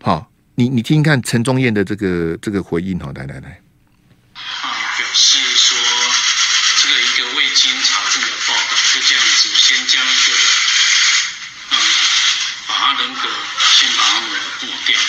[0.02, 3.62] 好，你你听听看陈宗彦的这个这个回应哈，来来来。
[4.34, 5.78] 啊，表示说
[6.82, 7.72] 这个一个未经
[8.78, 10.30] 证的报道，就这样子先将一个
[11.72, 11.78] 嗯，
[12.68, 13.30] 把他人格
[13.80, 14.30] 先把他抹
[14.62, 15.00] 抹掉，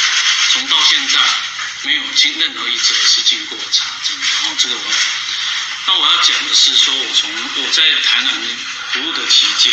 [0.52, 1.20] 从到现在
[1.84, 4.24] 没有经任何一则是经过查证的。
[4.24, 4.92] 然后这个我，
[5.86, 7.30] 那我要讲的是说，我从
[7.62, 8.34] 我在台南。
[8.90, 9.70] 服务的期间，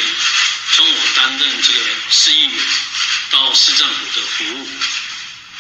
[0.74, 1.80] 从我担任这个
[2.10, 2.66] 市议员
[3.32, 4.68] 到市政府的服务，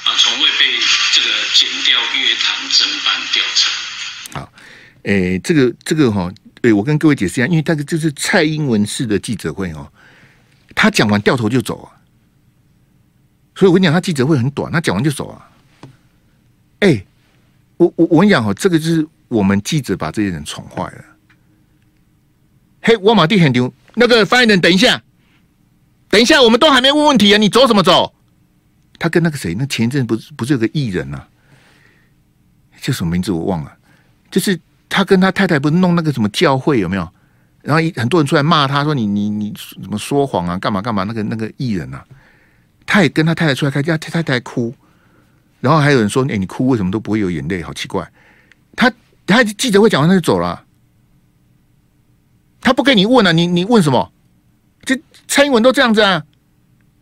[0.03, 0.77] 啊，从未被
[1.13, 3.69] 这个检调、约谈、侦办、调查。
[4.37, 4.51] 好，
[5.05, 6.33] 诶、这个这个哈、哦，
[6.65, 9.87] 对我跟各位解释一下，因为这个就是蔡英文式的记者会哦，
[10.73, 11.93] 他讲完掉头就走啊，
[13.53, 15.47] 所以我跟你讲，他记者会很短，他讲完就走啊。
[16.79, 17.05] 哎、
[17.77, 21.05] 我我我跟你讲哦，这个就是我们记者把这些人宠坏了。
[22.81, 23.71] 嘿，沃马蒂很牛。
[23.93, 24.99] 那个发言人，等一下，
[26.09, 27.37] 等一下，我们都还没问问题啊！
[27.37, 28.11] 你走什么走？
[28.97, 29.53] 他跟那个谁？
[29.53, 31.27] 那前一阵不是不是有个艺人啊？
[32.81, 33.71] 叫什么名字我忘了。
[34.31, 37.07] 就是他跟他太太不是弄那个什么教会有没有？
[37.61, 40.57] 然后一很多人出来骂他说你你你怎么说谎啊？
[40.57, 41.03] 干嘛干嘛？
[41.03, 42.03] 那个那个艺人啊，
[42.85, 44.73] 他也跟他太太出来开架，他太太哭。
[45.61, 47.63] 然后还有人说：“哎、你哭为什么都不会有眼泪？
[47.63, 48.07] 好奇怪。”
[48.77, 48.91] 他
[49.25, 50.63] 他记者会讲完他就走了。
[52.61, 54.11] 他不跟你问啊，你你问什么？
[54.83, 54.95] 这
[55.27, 56.23] 蔡英文都这样子啊！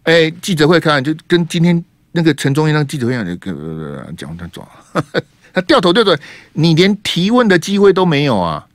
[0.03, 6.17] 哎，记者会看就跟今天那个陈忠义那个记者会讲，讲他走了，他掉头掉头，
[6.53, 8.67] 你连提问的机会都没有啊！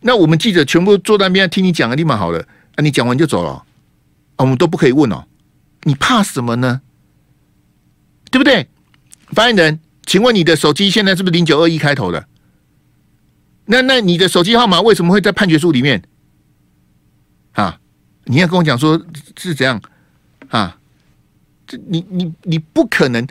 [0.00, 2.82] 那我们记者全部坐在那边听你讲立马好了啊！
[2.82, 3.64] 你讲完就走了，啊，
[4.38, 5.24] 我们都不可以问哦，
[5.82, 6.80] 你怕什么呢？
[8.30, 8.68] 对不对？
[9.32, 12.26] 发言人，请问你的手机现在是不是零九二一开头的？
[13.66, 16.02] 那那你的手机号码为什么会在判决书里面？
[17.52, 17.78] 啊，
[18.24, 19.04] 你要跟我讲说
[19.36, 19.82] 是怎样
[20.48, 20.78] 啊？
[21.66, 23.26] 这你你你不可能，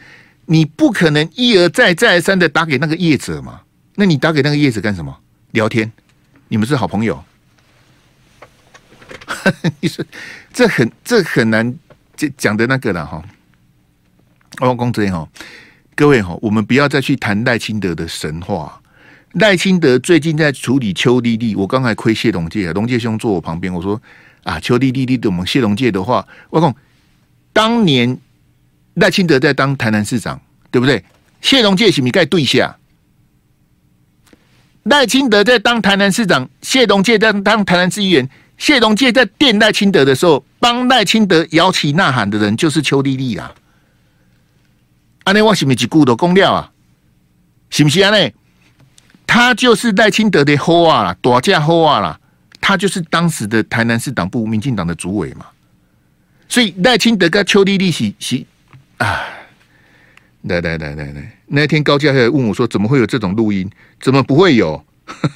[0.51, 3.62] 你不可能一而再再而三的打给那个业者嘛？
[3.95, 5.15] 那你打给那个业者干什么？
[5.51, 5.91] 聊天？
[6.47, 7.23] 你们是好朋友？
[9.79, 10.03] 你说
[10.51, 11.77] 这很这很难
[12.15, 13.23] 讲讲的那个了哈。
[14.62, 15.29] 汪公子哈，
[15.95, 18.81] 各位哈，我们不要再去谈赖清德的神话。
[19.33, 24.01] 赖清德最近在处理邱丽丽，我刚才亏谢龙介，龙介兄坐我旁边，我说
[24.43, 26.75] 啊，邱丽丽丽的我们谢龙介的话，汪公
[27.53, 28.17] 当年
[28.99, 30.39] 赖清德在当台南市长，
[30.71, 31.03] 对不对？
[31.41, 32.75] 谢龙介是咪该对下？
[34.83, 43.53] 赖清德在当台南市长，谢龙介在当台南市议员，谢龙介在电赖清德的时候，帮赖清德摇旗呐喊的人就是邱丽丽啊。
[45.23, 46.71] 安内我是咪一句都讲了啊？
[47.69, 48.33] 是不是安内？
[49.27, 52.19] 他就是赖清德的后啊啦，大家后啊啦，
[52.59, 55.45] 他就是当时的台南市党部民进党的主委嘛，
[56.47, 58.43] 所以赖清德跟邱丽丽是是
[58.99, 59.25] 啊，
[60.43, 63.69] 来来来来来，那天高嘉还问我说，怎么会有这种录音？
[63.99, 64.85] 怎么不会有？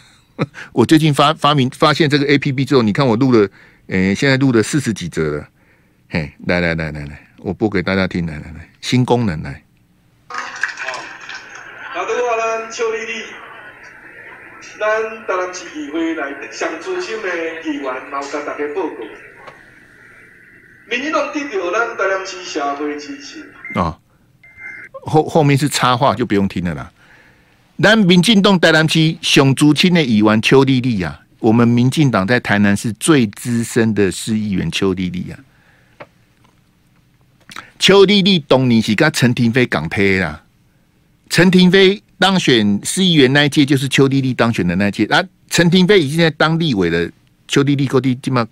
[0.73, 3.47] 我最近发发明发现这个 A P P 之后，你看我录了，
[3.87, 5.47] 诶、欸，现在录了四十几折了，
[6.09, 9.61] 嘿，来来来来来，我播给大家听，来来来，新功能来。
[10.27, 10.37] 好，
[11.93, 13.23] 好的话呢，邱丽丽。
[14.79, 16.21] 咱台南市议会内
[16.51, 17.29] 上资深的
[17.63, 18.95] 议员，然后甲大家报告，
[20.89, 23.53] 民进党得到咱台南市社会支持。
[23.75, 23.97] 啊，
[25.03, 26.91] 后后面是插话，就不用听了啦。
[27.81, 35.39] 咱民进党台南市上资深的议员邱丽丽啊，我们民进党在台南市最资深的市议员邱丽丽啊，
[37.79, 40.43] 邱丽丽当年是跟陈廷妃港配啦，
[41.29, 42.01] 陈廷妃。
[42.19, 47.11] 当选市议员那一届就是邱丽丽当选的那一届啊，陈廷妃已经在当立委了。
[47.49, 48.47] 邱丽丽过去起码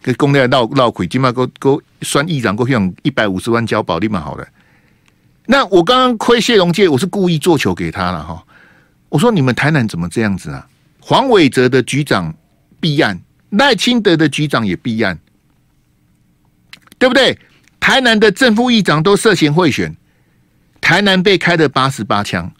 [0.00, 4.46] 跟公料闹闹亏，起码够够算议长够用一百五十万交保，立马好了。
[5.46, 8.44] 那我刚刚亏谢龙介，我是故意做球给他了哈。
[9.08, 10.66] 我说你们台南怎么这样子啊？
[11.00, 12.34] 黄伟哲的局长
[12.80, 13.18] 弊案
[13.50, 15.18] 赖清德的局长也弊案，
[16.98, 17.38] 对不对？
[17.80, 19.96] 台南的正副议长都涉嫌贿选，
[20.82, 22.52] 台南被开了八十八枪，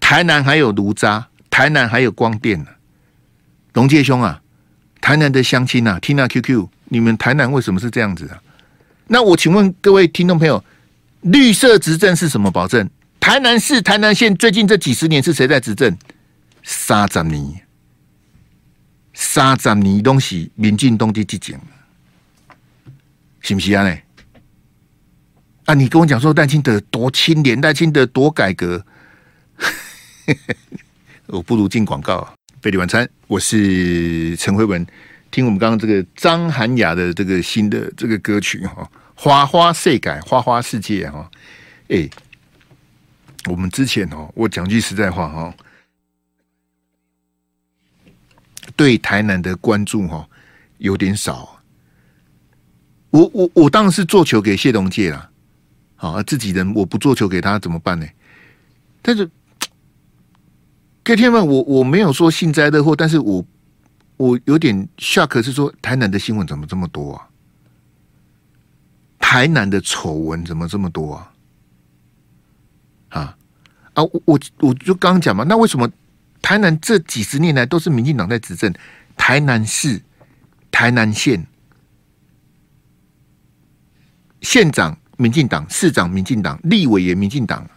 [0.00, 2.66] 台南还有炉渣，台南还有光电呢。
[3.74, 4.42] 龙介兄啊，
[5.04, 8.40] 台南的乡亲啊，听那 QQ，你们台南为什么是这样子啊？
[9.08, 10.64] 那我请问各位听众朋友，
[11.20, 12.88] 绿色执政是什么保证？
[13.20, 15.94] 台南市、台南县最近这几十年是谁在执政？
[16.62, 17.66] 三十年，
[19.12, 21.60] 三十年东西，民进东的执政，
[23.40, 23.86] 是不是啊？
[23.86, 23.98] 呢？
[25.66, 28.82] 啊，你跟我讲说赖清德多清廉，赖清德多改革，
[31.28, 32.34] 我不如进广告。
[32.64, 34.86] 费力晚餐，我是陈慧文。
[35.30, 41.30] 听我们刚刚这个张涵雅的这个新的这个歌曲哈，花花世界，花花世界哈。
[41.88, 42.08] 哎，
[43.50, 45.54] 我们之前哦，我讲句实在话哈，
[48.74, 50.26] 对台南的关注哈
[50.78, 51.60] 有点少。
[53.10, 55.28] 我我我当然是做球给谢龙介了，
[55.96, 58.06] 好，自己人我不做球给他怎么办呢？
[59.02, 59.30] 但是，
[61.04, 63.44] 各位听众，我我没有说幸灾乐祸，但是我。
[64.16, 67.28] 我有点下克是说台南的新闻怎么这么多啊？
[69.18, 71.32] 台南的丑闻怎么这么多啊？
[73.08, 73.36] 啊
[73.94, 74.04] 啊！
[74.24, 75.90] 我我就刚刚讲嘛，那为什么
[76.40, 78.72] 台南这几十年来都是民进党在执政？
[79.16, 80.00] 台南市、
[80.70, 81.44] 台南县
[84.42, 87.68] 县长民进党，市长民进党，立委也民进党。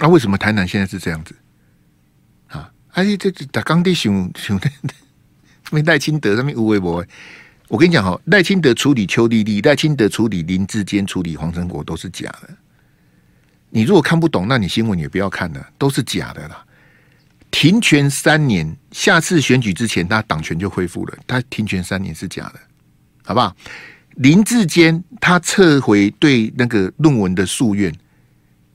[0.00, 1.34] 那为什么台南现在是这样子？
[2.48, 4.68] 啊哎，这这打刚的熊熊的，
[5.70, 7.04] 没赖清德上面无微博。
[7.68, 12.48] 我跟你讲哈，赖清德处理邱丽丽，赖清德处理林志坚，处理黄成国都是假的。
[13.68, 16.64] 你如果看不懂，那你新闻也不要看了，都是假的啦。
[17.52, 21.18] 停权三年，下次选举之前，他党权就恢复了。
[21.26, 22.60] 他停权三年是假的，
[23.22, 23.54] 好不好？
[24.16, 27.94] 林志坚他撤回对那个论文的诉愿。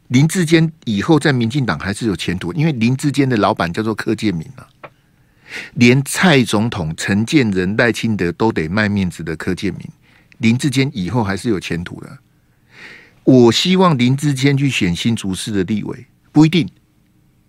[0.08, 4.68] 林志坚以后在民进党还是有前途，因为林志坚的老板叫做柯建铭啊，
[5.74, 9.82] 连蔡总统、陈建仁、赖清德都得卖面子的柯建铭，
[10.38, 12.20] 林志坚以后还是有前途的。
[13.24, 16.70] 我希望林志坚去选新竹市的立委，不一定。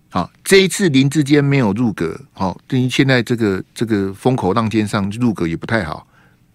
[0.09, 6.07] 好，这一次林志坚没有入阁，好，对于现在这个这个风口浪尖上入阁也不太好，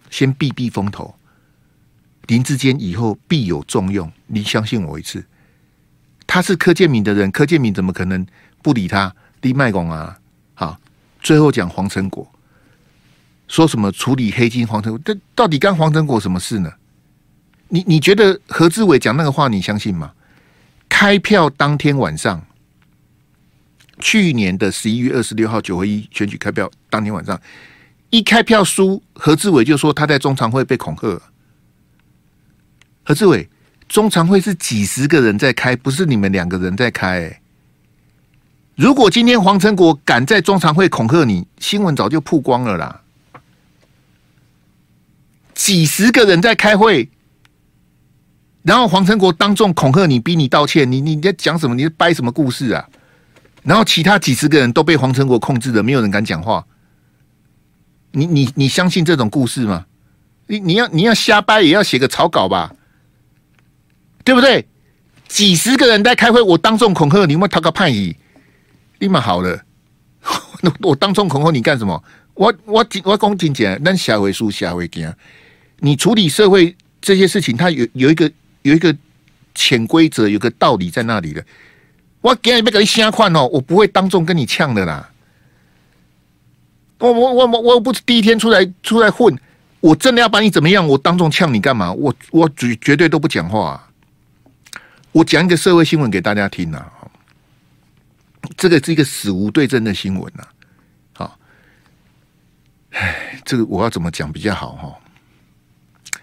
[0.09, 1.15] 先避避风头。
[2.27, 5.23] 林志坚以后必有重用，你相信我一次。
[6.25, 8.25] 他是柯建铭的人，柯建铭怎么可能
[8.61, 9.13] 不理他？
[9.41, 10.17] 立麦公啊，
[10.53, 10.79] 好，
[11.21, 12.25] 最后讲黄成果，
[13.49, 14.65] 说什么处理黑金？
[14.65, 16.71] 黄成国，这到底干黄成果什么事呢？
[17.67, 20.13] 你你觉得何志伟讲那个话，你相信吗？
[20.87, 22.41] 开票当天晚上，
[23.99, 27.37] 去年的十一月二十六号九合一选举开票当天晚上，
[28.09, 31.21] 一开票输，何志伟就说他在中常会被恐吓。
[33.03, 33.49] 何志伟。
[33.93, 37.41] 中常会是几十个人在开，不是你们两个人在开、欸。
[38.73, 43.01] 如果今天黄成国敢在中常会恐吓你，新闻早就曝光了啦。
[45.53, 47.07] 几十个人在开会，
[48.63, 51.75] 然后黄成国当众恐吓你，逼你道歉，你你在讲什么？
[51.75, 52.89] 你在掰什么故事啊？
[53.61, 56.65] 然后其他几十个人都被黄成国控制了，没有人敢讲话。
[58.09, 59.85] 你你你相信这种故事吗？
[60.47, 62.73] 你你要你要瞎掰，也要写个草稿吧。
[64.23, 64.65] 对不对？
[65.27, 68.15] 几十个人在开会，我当众恐吓你，我讨个叛逆，
[68.99, 69.63] 立马好了。
[70.81, 72.03] 我当众恐吓你干什么？
[72.35, 75.15] 我我我讲真讲，那下回输下回见。
[75.79, 78.31] 你处理社会这些事情，它有有一个
[78.61, 78.95] 有一个
[79.55, 81.43] 潜规则，有个道理在那里的。
[82.21, 85.09] 我给你别给你瞎看哦，我不会当众跟你呛的啦。
[86.99, 89.35] 我我我我我不是第一天出来出来混，
[89.81, 90.87] 我真的要把你怎么样？
[90.87, 91.91] 我当众呛你干嘛？
[91.91, 93.89] 我我绝绝对都不讲话。
[95.13, 96.83] 我讲一个社会新闻给大家听呐，
[98.57, 100.43] 这个是一个死无对证的新闻呐，
[101.13, 101.39] 好，
[102.89, 106.19] 哎，这个我要怎么讲比较好哈？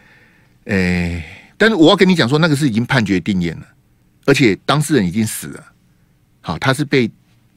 [0.67, 3.67] 哎，但是我要跟你讲说，那个是已经判决定谳了，
[4.27, 5.65] 而且当事人已经死了，
[6.41, 7.09] 好，他是被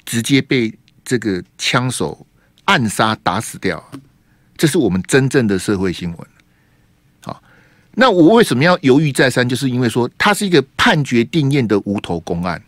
[0.06, 0.72] 直接被
[1.04, 2.26] 这个枪手
[2.66, 3.84] 暗杀打死掉，
[4.56, 6.28] 这是我们真正的社会新闻。
[7.96, 9.48] 那我为什么要犹豫再三？
[9.48, 12.60] 就是因为说它是一个判决定谳的无头公案，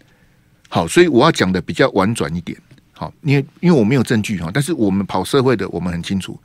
[0.69, 2.55] 好，所以我要讲的比较婉转一点，
[2.93, 6.39] 好，因为因为我没有证据哈，但是我们跑社会的，我们很清楚，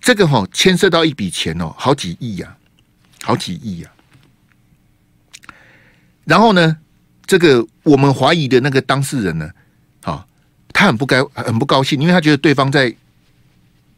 [0.00, 2.56] 这个哈牵涉到一笔钱哦，好几亿呀，
[3.22, 3.90] 好几亿呀，
[6.24, 6.76] 然后呢，
[7.26, 9.50] 这个我们怀疑的那个当事人呢，
[10.04, 10.24] 好，
[10.72, 12.94] 他很不该很不高兴，因为他觉得对方在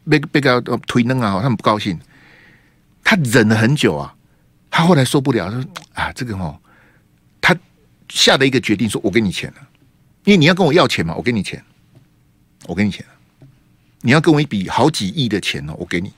[0.09, 1.95] 被被个推扔啊，他很不高兴。
[3.05, 4.13] 他忍了很久啊，
[4.71, 6.59] 他后来受不了，说啊，这个哦，
[7.39, 7.55] 他
[8.09, 9.67] 下的一个决定，说我给你钱了，
[10.23, 11.63] 因为你要跟我要钱嘛，我给你钱，
[12.65, 13.05] 我给你钱，
[14.01, 16.11] 你要跟我一笔好几亿的钱哦，我给你，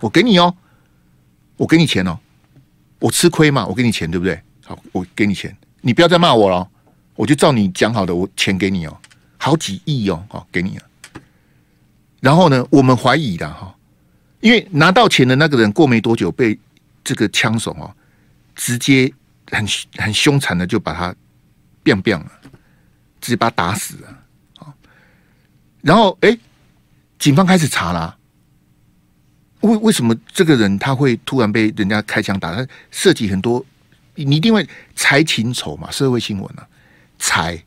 [0.00, 0.52] 我给你哦，
[1.56, 2.18] 我给你钱哦，
[2.98, 4.42] 我吃亏嘛，我给你钱，对不对？
[4.64, 6.68] 好，我给你钱，你不要再骂我了，
[7.14, 9.00] 我就照你讲好的，我钱给你哦。
[9.40, 10.84] 好几亿哦，好，给你了。
[12.20, 13.72] 然后呢，我们怀疑的哈，
[14.40, 16.58] 因为拿到钱的那个人过没多久被
[17.02, 17.94] 这个枪手哦，
[18.54, 19.12] 直接
[19.50, 19.66] 很
[19.96, 21.14] 很凶残的就把他
[21.82, 22.30] 变变了，
[23.20, 24.18] 直接把他打死了。
[25.80, 26.36] 然后哎，
[27.18, 28.16] 警方开始查了，
[29.60, 32.54] 为为什么这个人他会突然被人家开枪打？
[32.54, 33.64] 他涉及很多，
[34.14, 36.66] 你一定会财情仇嘛，社会新闻啊，
[37.18, 37.62] 财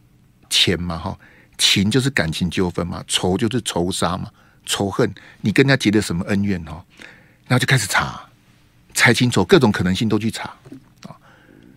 [0.50, 1.18] 钱嘛，哈。
[1.58, 4.32] 情就是感情纠纷嘛，仇就是仇杀嘛，
[4.66, 6.84] 仇恨，你跟人家结的什么恩怨哦？
[7.48, 8.22] 然后就开始查，
[8.94, 10.50] 猜清楚各种可能性都去查
[11.08, 11.16] 啊，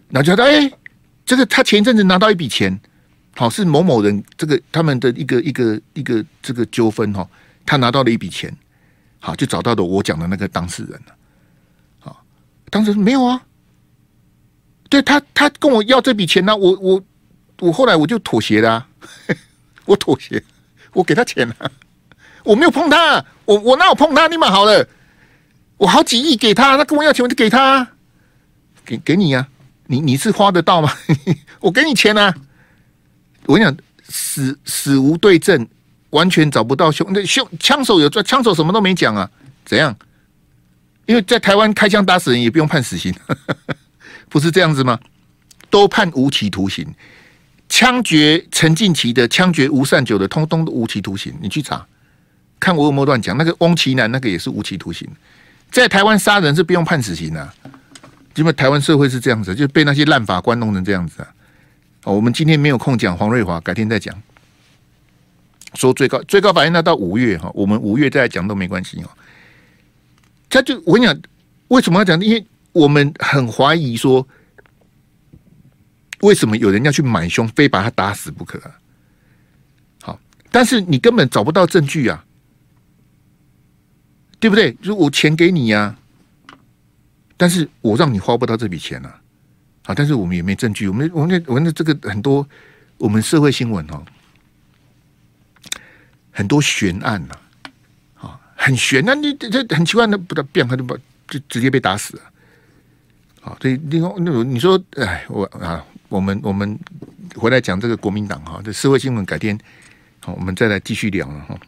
[0.08, 0.70] 然后就觉得哎，
[1.24, 2.78] 这个他前一阵子拿到一笔钱，
[3.34, 7.28] 好是某某人这个他们的一个一个一个这个纠纷哈，
[7.66, 8.54] 他拿到了一笔钱，
[9.20, 11.14] 好就找到了我讲的那个当事人了，
[12.00, 12.24] 好，
[12.70, 13.42] 当时没有啊，
[14.88, 17.04] 对他他跟我要这笔钱呢、我我
[17.60, 18.88] 我后来我就妥协了、啊。
[19.86, 20.42] 我妥协，
[20.94, 21.72] 我给他钱了，
[22.44, 24.28] 我没有碰他，我我哪有碰他？
[24.28, 24.86] 你蛮好了，
[25.76, 27.88] 我好几亿给他，他跟我要钱我就给他，
[28.84, 29.48] 给给你呀、啊，
[29.88, 30.92] 你你是花得到吗？
[31.60, 32.32] 我给你钱啊！
[33.46, 33.76] 我跟你讲，
[34.08, 35.66] 死死无对证，
[36.10, 39.28] 完全找不到凶，那凶枪手有抓，枪手什么都没讲啊，
[39.64, 39.96] 怎样？
[41.06, 43.14] 因为在台湾开枪打死人也不用判死刑，
[44.28, 44.98] 不是这样子吗？
[45.70, 46.86] 都判无期徒刑。
[47.68, 51.34] 枪决陈进奇的，枪决吴善久的，通通都无期徒刑。
[51.40, 51.84] 你去查，
[52.64, 53.36] 看我有没有乱讲。
[53.36, 55.06] 那个翁奇南那个也是无期徒刑。
[55.70, 57.52] 在台湾杀人是不用判死刑的，
[58.36, 61.28] 因为台湾社会是这样子，就被那些烂法官弄成这样子啊。
[62.04, 64.14] 哦我们今天没有空讲黄瑞华，改天再讲。
[65.74, 69.10] 说最高最高法院那到五月哈，我们五月再来讲都没关系哦。
[70.48, 71.20] 他就我跟你讲，
[71.68, 72.18] 为什么要讲？
[72.22, 74.26] 因为我们很怀疑说。
[76.20, 78.58] 为什么有人要去买凶，非把他打死不可？
[80.00, 80.18] 好，
[80.50, 82.23] 但是你根本找不到证据啊，
[84.44, 84.76] 对不对？
[84.82, 85.96] 如果我钱给你呀，
[87.34, 89.18] 但是我让你花不到这笔钱啊，
[89.86, 92.46] 好，但是我们也没证据，我们我们我们的这个很多
[92.98, 94.04] 我们社会新闻哦，
[96.30, 97.34] 很多悬案呐，
[98.20, 100.94] 啊，很悬，那你这很奇怪，那不得变，他就把
[101.26, 102.22] 就直接被打死了，
[103.40, 105.82] 好，所以另外那你说，哎，我啊。
[106.10, 106.78] 我们我们
[107.34, 109.58] 回来讲这个国民党哈，这社会新闻改天
[110.20, 111.58] 好，我们再来继续聊了哈。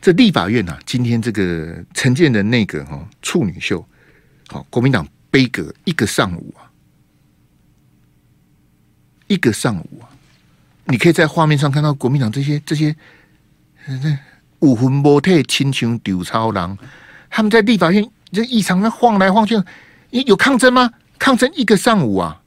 [0.00, 3.84] 这立法院呐，今天这个陈建仁内阁哈处女秀，
[4.48, 6.70] 好，国民党杯葛一个上午啊，
[9.26, 10.08] 一个上午啊，
[10.84, 12.94] 你可以在画面上看到国民党这些这些
[14.60, 16.78] 武魂魔退亲像丢超狼，
[17.28, 19.60] 他们在立法院这议场那晃来晃去，
[20.10, 20.92] 有抗争吗？
[21.18, 22.40] 抗争一个上午啊。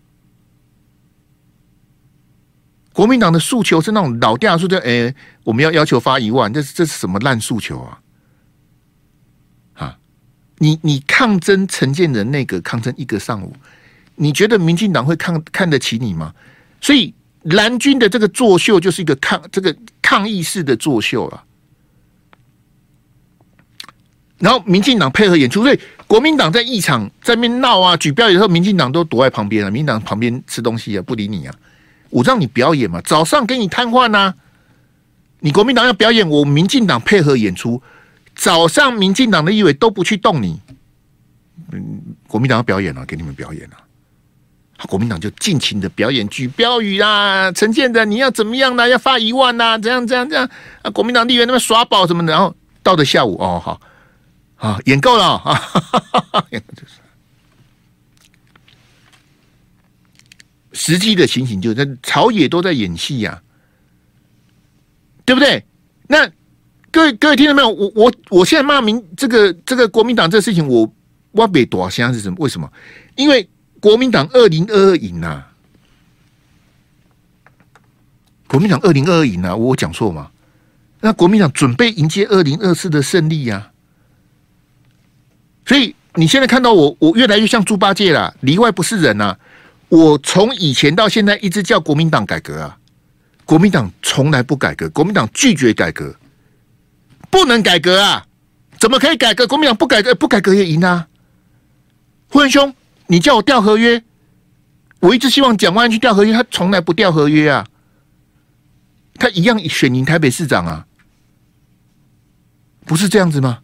[2.94, 5.14] 国民党的诉求是那种老调，说的，哎，
[5.44, 8.00] 我们要要求发一万，这是这是什么烂诉求啊？
[9.76, 9.98] 啊，
[10.58, 13.56] 你你抗争陈建仁那个抗争一个上午，
[14.16, 16.34] 你觉得民进党会看看得起你吗？
[16.82, 17.14] 所以
[17.44, 21.44] 蓝军的这个作秀就是一个抗这个抗议式的作秀了。
[24.38, 31.56] 然后民进党配合演出，所以国民党在议场在那边闹啊举标语的时候，民进党都躲在旁边了，民进党旁边吃东西啊，不理你啊。
[32.12, 34.36] 我让你表演嘛，早上给你瘫痪呐。
[35.40, 37.82] 你国民党要表演，我民进党配合演出。
[38.36, 40.60] 早上民进党的议委都不去动你，
[41.72, 43.76] 嗯，国民党要表演了，给你们表演了。
[44.88, 48.88] 国民党就尽情的表演，举标语啦，陈建仁你要怎么样呢？
[48.88, 49.78] 要发一万呐？
[49.78, 50.50] 怎样怎样怎样？
[50.82, 53.82] 啊，国民党议员那边耍宝什么的，然后到了下午哦，好，
[54.56, 55.62] 啊，演够了啊。
[60.84, 63.40] 实际的情形就是在朝野都在演戏呀、
[65.24, 65.64] 对不对？
[66.08, 66.28] 那
[66.90, 67.70] 各位各位听到没有？
[67.70, 70.92] 我我我现在骂民这个这个国民党这事情，我
[71.34, 72.36] 我别多想是什么？
[72.40, 72.68] 为什么？
[73.16, 73.48] 因为
[73.80, 75.44] 国民党二零二二赢呐，
[78.48, 80.32] 国民党二零二二赢呐，我讲错吗？
[81.00, 83.72] 那国民党准备迎接二零二四的胜利呀、
[85.68, 89.38] 所以你现在看到我，我越来越像猪八戒了，里外不是人呐、
[89.92, 92.78] 我从以前到现在一直叫国民党改革啊，
[93.44, 96.16] 国民党从来不改革，国民党拒绝改革，
[97.30, 98.26] 不能改革啊！
[98.80, 99.46] 怎么可以改革？
[99.46, 101.10] 国民党不改革，不改革也赢啊！
[102.30, 102.74] 胡文兄，
[103.08, 104.02] 你叫我调合约，
[105.02, 107.68] 我一直希望蒋万安去调合约，他从来不调合约啊！
[109.16, 110.88] 他一样选赢台北市长啊，
[112.86, 113.60] 不是这样子吗？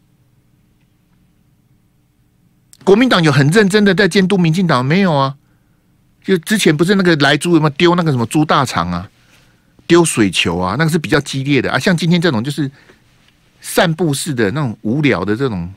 [2.84, 5.38] 国民党有很认真的在监督民进党没有啊？
[6.28, 9.09] 就之前不是那个来猪有没有丢那个什么猪大肠啊？
[9.88, 11.80] 丢水球啊，那个是比较激烈的啊。
[11.80, 12.69] 像今天这种就是
[13.61, 15.73] 散步式的那种无聊的这种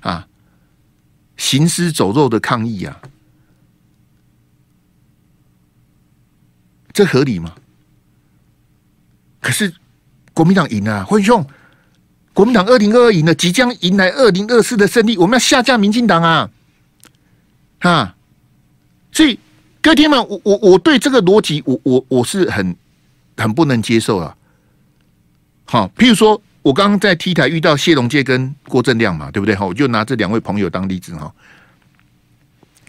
[0.00, 0.26] 啊，
[1.36, 3.00] 行尸走肉的抗议啊，
[6.92, 7.54] 这合理吗？
[9.40, 9.72] 可是
[10.32, 11.46] 国民党赢了，辉兄，
[12.32, 16.50] 国民党二零二二赢了，即将迎来二零二四的胜利，我们要下架民进党啊！
[17.78, 18.16] 啊，
[19.12, 19.38] 所以
[19.84, 22.74] 各位听们，我我我对这个逻辑，我我我是很。
[23.36, 24.36] 很不能接受啊！
[25.64, 29.56] 好，譬如说，我刚刚在 T 台遇到谢龙介跟郭正亮嘛，对不对？
[29.56, 31.34] 哈，我就拿这两位朋友当例子哈。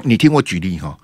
[0.04, 0.96] 你听我举例哈，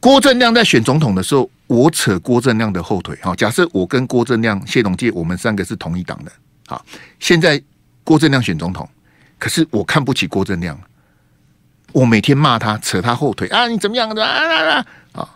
[0.00, 3.36] 郭正亮在选总统的时候，我扯郭正亮的后腿哈。
[3.36, 6.32] 假设我跟郭正亮、谢龙介，我们三个是同一党的。
[6.66, 6.82] 好，
[7.18, 7.62] 现在
[8.02, 8.88] 郭正亮选总统，
[9.38, 10.80] 可是我看不起郭正亮，
[11.92, 13.66] 我每天骂他，扯他后腿啊！
[13.68, 14.86] 你怎么样的啊，啊，啊？
[15.12, 15.28] 啊，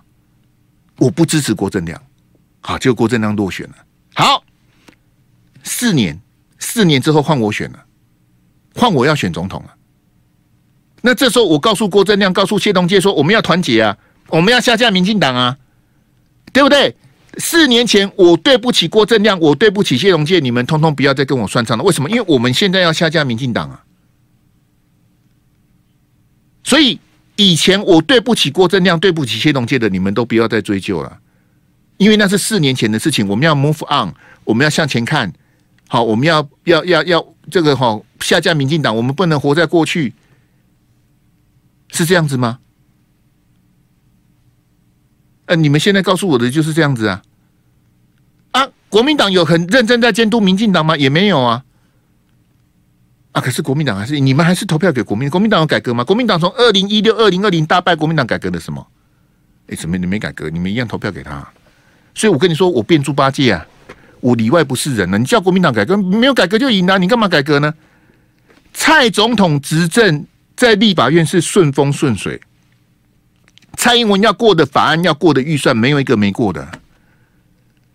[0.98, 2.00] 我不支持郭正亮。
[2.60, 3.74] 好，结果郭正亮落选了。
[4.14, 4.44] 好，
[5.62, 6.20] 四年，
[6.58, 7.84] 四年之后换我选了，
[8.74, 9.74] 换我要选总统了。
[11.02, 13.98] 那这时候我告诉郭正亮，告诉谢东介说，我们要团结啊，
[14.28, 15.58] 我们要下架民进党啊，
[16.52, 16.96] 对不对？
[17.36, 21.84] 四年前我对不起郭正亮，我对不起谢龙介，你们通通不要再跟我算账了。
[21.84, 22.08] 为什么？
[22.08, 23.83] 因为我们现在要下架民进党啊。
[26.64, 26.98] 所以
[27.36, 31.18] 以前我对不起郭正亮，对不起谢龙介的，你们都不要再追究了。
[31.98, 34.12] 因为那是四年前的事情，我们要 move on，
[34.42, 35.32] 我们要向前看。
[35.86, 40.14] 好，我们要要要要这个哈下架民进党，我们不能活在过去，
[41.92, 42.58] 是这样子吗？
[45.46, 47.22] 呃，你们现在告诉我的就是这样子啊？
[48.52, 50.96] 啊，国民党有很认真在监督民进党吗？
[50.96, 51.64] 也没有啊。
[53.34, 56.04] 啊，可是国民党还是你们还是投票给国民，国民党有改革吗？
[56.04, 58.86] 国民党从二零一六、二零二零大败，国民党改革了什么？
[59.66, 60.48] 哎，什么你没改革？
[60.48, 61.44] 你们一样投票给他。
[62.14, 63.66] 所以我跟你说，我变猪八戒啊，
[64.20, 65.18] 我里外不是人了。
[65.18, 67.74] 你叫国民党改革，没有改革就赢了，你干嘛改革呢？
[68.72, 70.24] 蔡总统执政
[70.54, 72.40] 在立法院是顺风顺水，
[73.76, 76.68] 蔡英文要过的法案、要过的预算，没有一个没过的，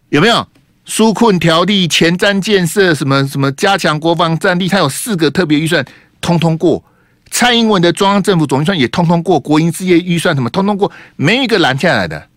[0.10, 0.46] 有没有？
[0.90, 5.86] 纾困条例、前瞻建设、什么什么加强国防战力，它有四个特别预算，
[6.20, 6.84] 通通过。
[7.30, 12.28] 蔡英文的中央政府总预算也通通过，国营事业预算什么通通过，没一个拦下来的。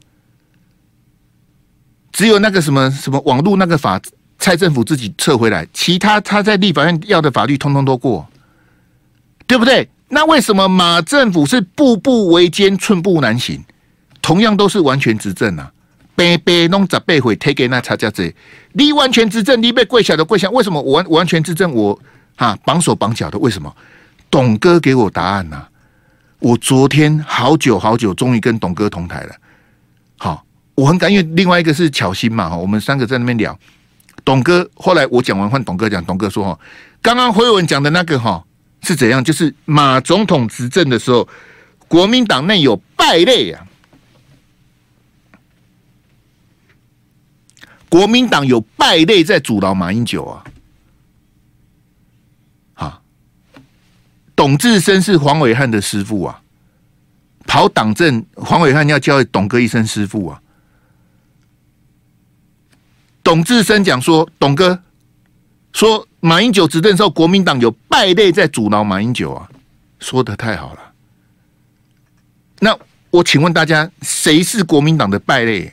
[2.12, 3.98] 只有那个什么什么网络那个法，
[4.38, 8.28] 蔡政府自己撤回来，其他他在立法院要的法律通通都过，
[9.46, 9.88] 对不对？
[10.10, 13.64] 那为什么马政府是步步维艰、寸步难行？
[14.20, 15.72] 同样都是完全执政啊，
[16.14, 18.34] 白白弄十八回推给那差价子，
[18.72, 21.98] 你完全执政，你被跪下的跪下，为什么我完完全执政我
[22.36, 23.38] 哈绑手绑脚的？
[23.38, 23.74] 为什么？
[24.30, 25.66] 董哥给我答案呐、
[26.38, 29.34] 我昨天好久好久，终于跟董哥同台了。
[30.18, 30.44] 好
[30.74, 33.58] 我很感，因为另外一个是巧心嘛，我们三个在那边聊。
[34.24, 36.58] 董哥后来我讲完换董哥讲，董哥说哈，
[37.02, 38.42] 刚刚辉文讲的那个哈
[38.82, 39.22] 是怎样？
[39.22, 41.28] 就是马总统执政的时候，
[41.88, 43.66] 国民党内有败类啊，
[47.92, 50.44] 国民党有败类在阻挠马英九啊。
[52.72, 53.02] 啊，
[54.34, 56.40] 董志生是黄伟汉的师傅啊，
[57.46, 60.40] 跑党政，黄伟汉要叫董哥一声师傅啊。
[63.22, 64.82] 董志生讲说：“董哥
[65.74, 69.46] 说马英九执政的时候，国民党有败类在阻挠马英九啊，
[69.98, 70.94] 说的太好了。
[72.60, 72.74] 那
[73.10, 75.70] 我请问大家，谁是国民党的败类？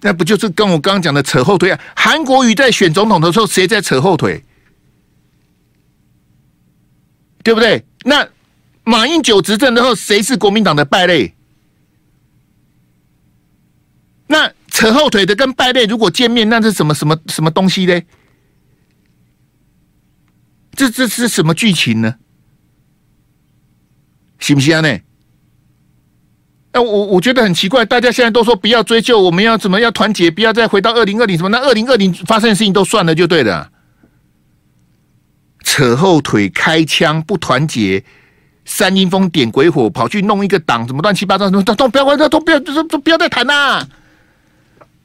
[0.00, 1.80] 那不就是跟我刚刚讲的扯后腿啊？
[1.96, 4.44] 韩国瑜在选总统的时候，谁在扯后腿？
[7.42, 7.84] 对不对？
[8.04, 8.28] 那
[8.84, 11.34] 马英九执政之后，谁是国民党的败类？
[14.26, 18.00] 那？”扯后腿的跟败类如果见面，那是什么什么什么东西呢？
[20.76, 22.14] 这这是什么剧情呢？
[24.38, 25.00] 行不行呢？
[26.80, 31.48] 我我觉得很奇怪，大家现在都说不要追究，我们要怎么要团结，不要再回到二零二零什么？
[31.48, 33.70] 那二零二零发生的事情都算了就对了。
[35.62, 38.02] 扯后腿、开枪、不团结、
[38.64, 43.86] 三阴风点鬼火，跑去弄一个党，什么乱七八糟，什么都都不要，都都不要，都都不要再谈啦！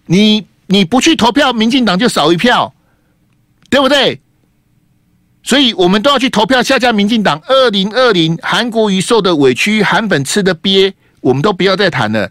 [0.06, 2.74] 你你不去投票，民进党就少一票，
[3.70, 4.20] 对不对？
[5.44, 7.42] 所以我们都要去投票下架民进党。
[7.48, 10.94] 二零二零韩国瑜受的委屈，韩粉吃的鳖，
[11.24, 12.30] 我们都不要再谈了。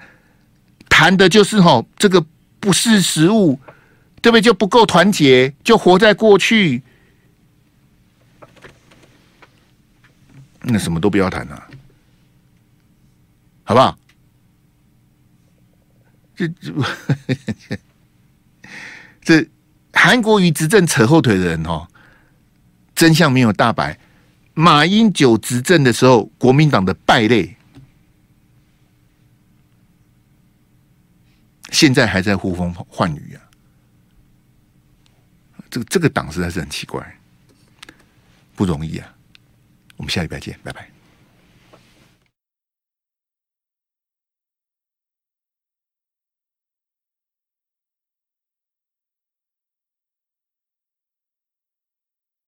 [0.88, 2.24] 谈的就是吼，这个
[2.60, 3.58] 不识时务，
[4.20, 4.42] 对不对？
[4.42, 6.82] 就不够团结，就活在过去。
[10.60, 11.68] 那什么都不要谈了，
[13.64, 13.98] 好不好？
[16.36, 16.72] 这这
[19.22, 19.48] 这
[19.92, 21.88] 韩国瑜执政扯后腿的人哦。
[22.94, 23.98] 真相没有大白。
[24.54, 27.56] 马英九执政的时候，国民党的败类，
[31.72, 33.42] 现在还在呼风唤雨啊！
[35.68, 37.18] 这个这个党实在是很奇怪，
[38.54, 39.12] 不容易啊！
[39.96, 40.88] 我们下礼拜见，拜拜。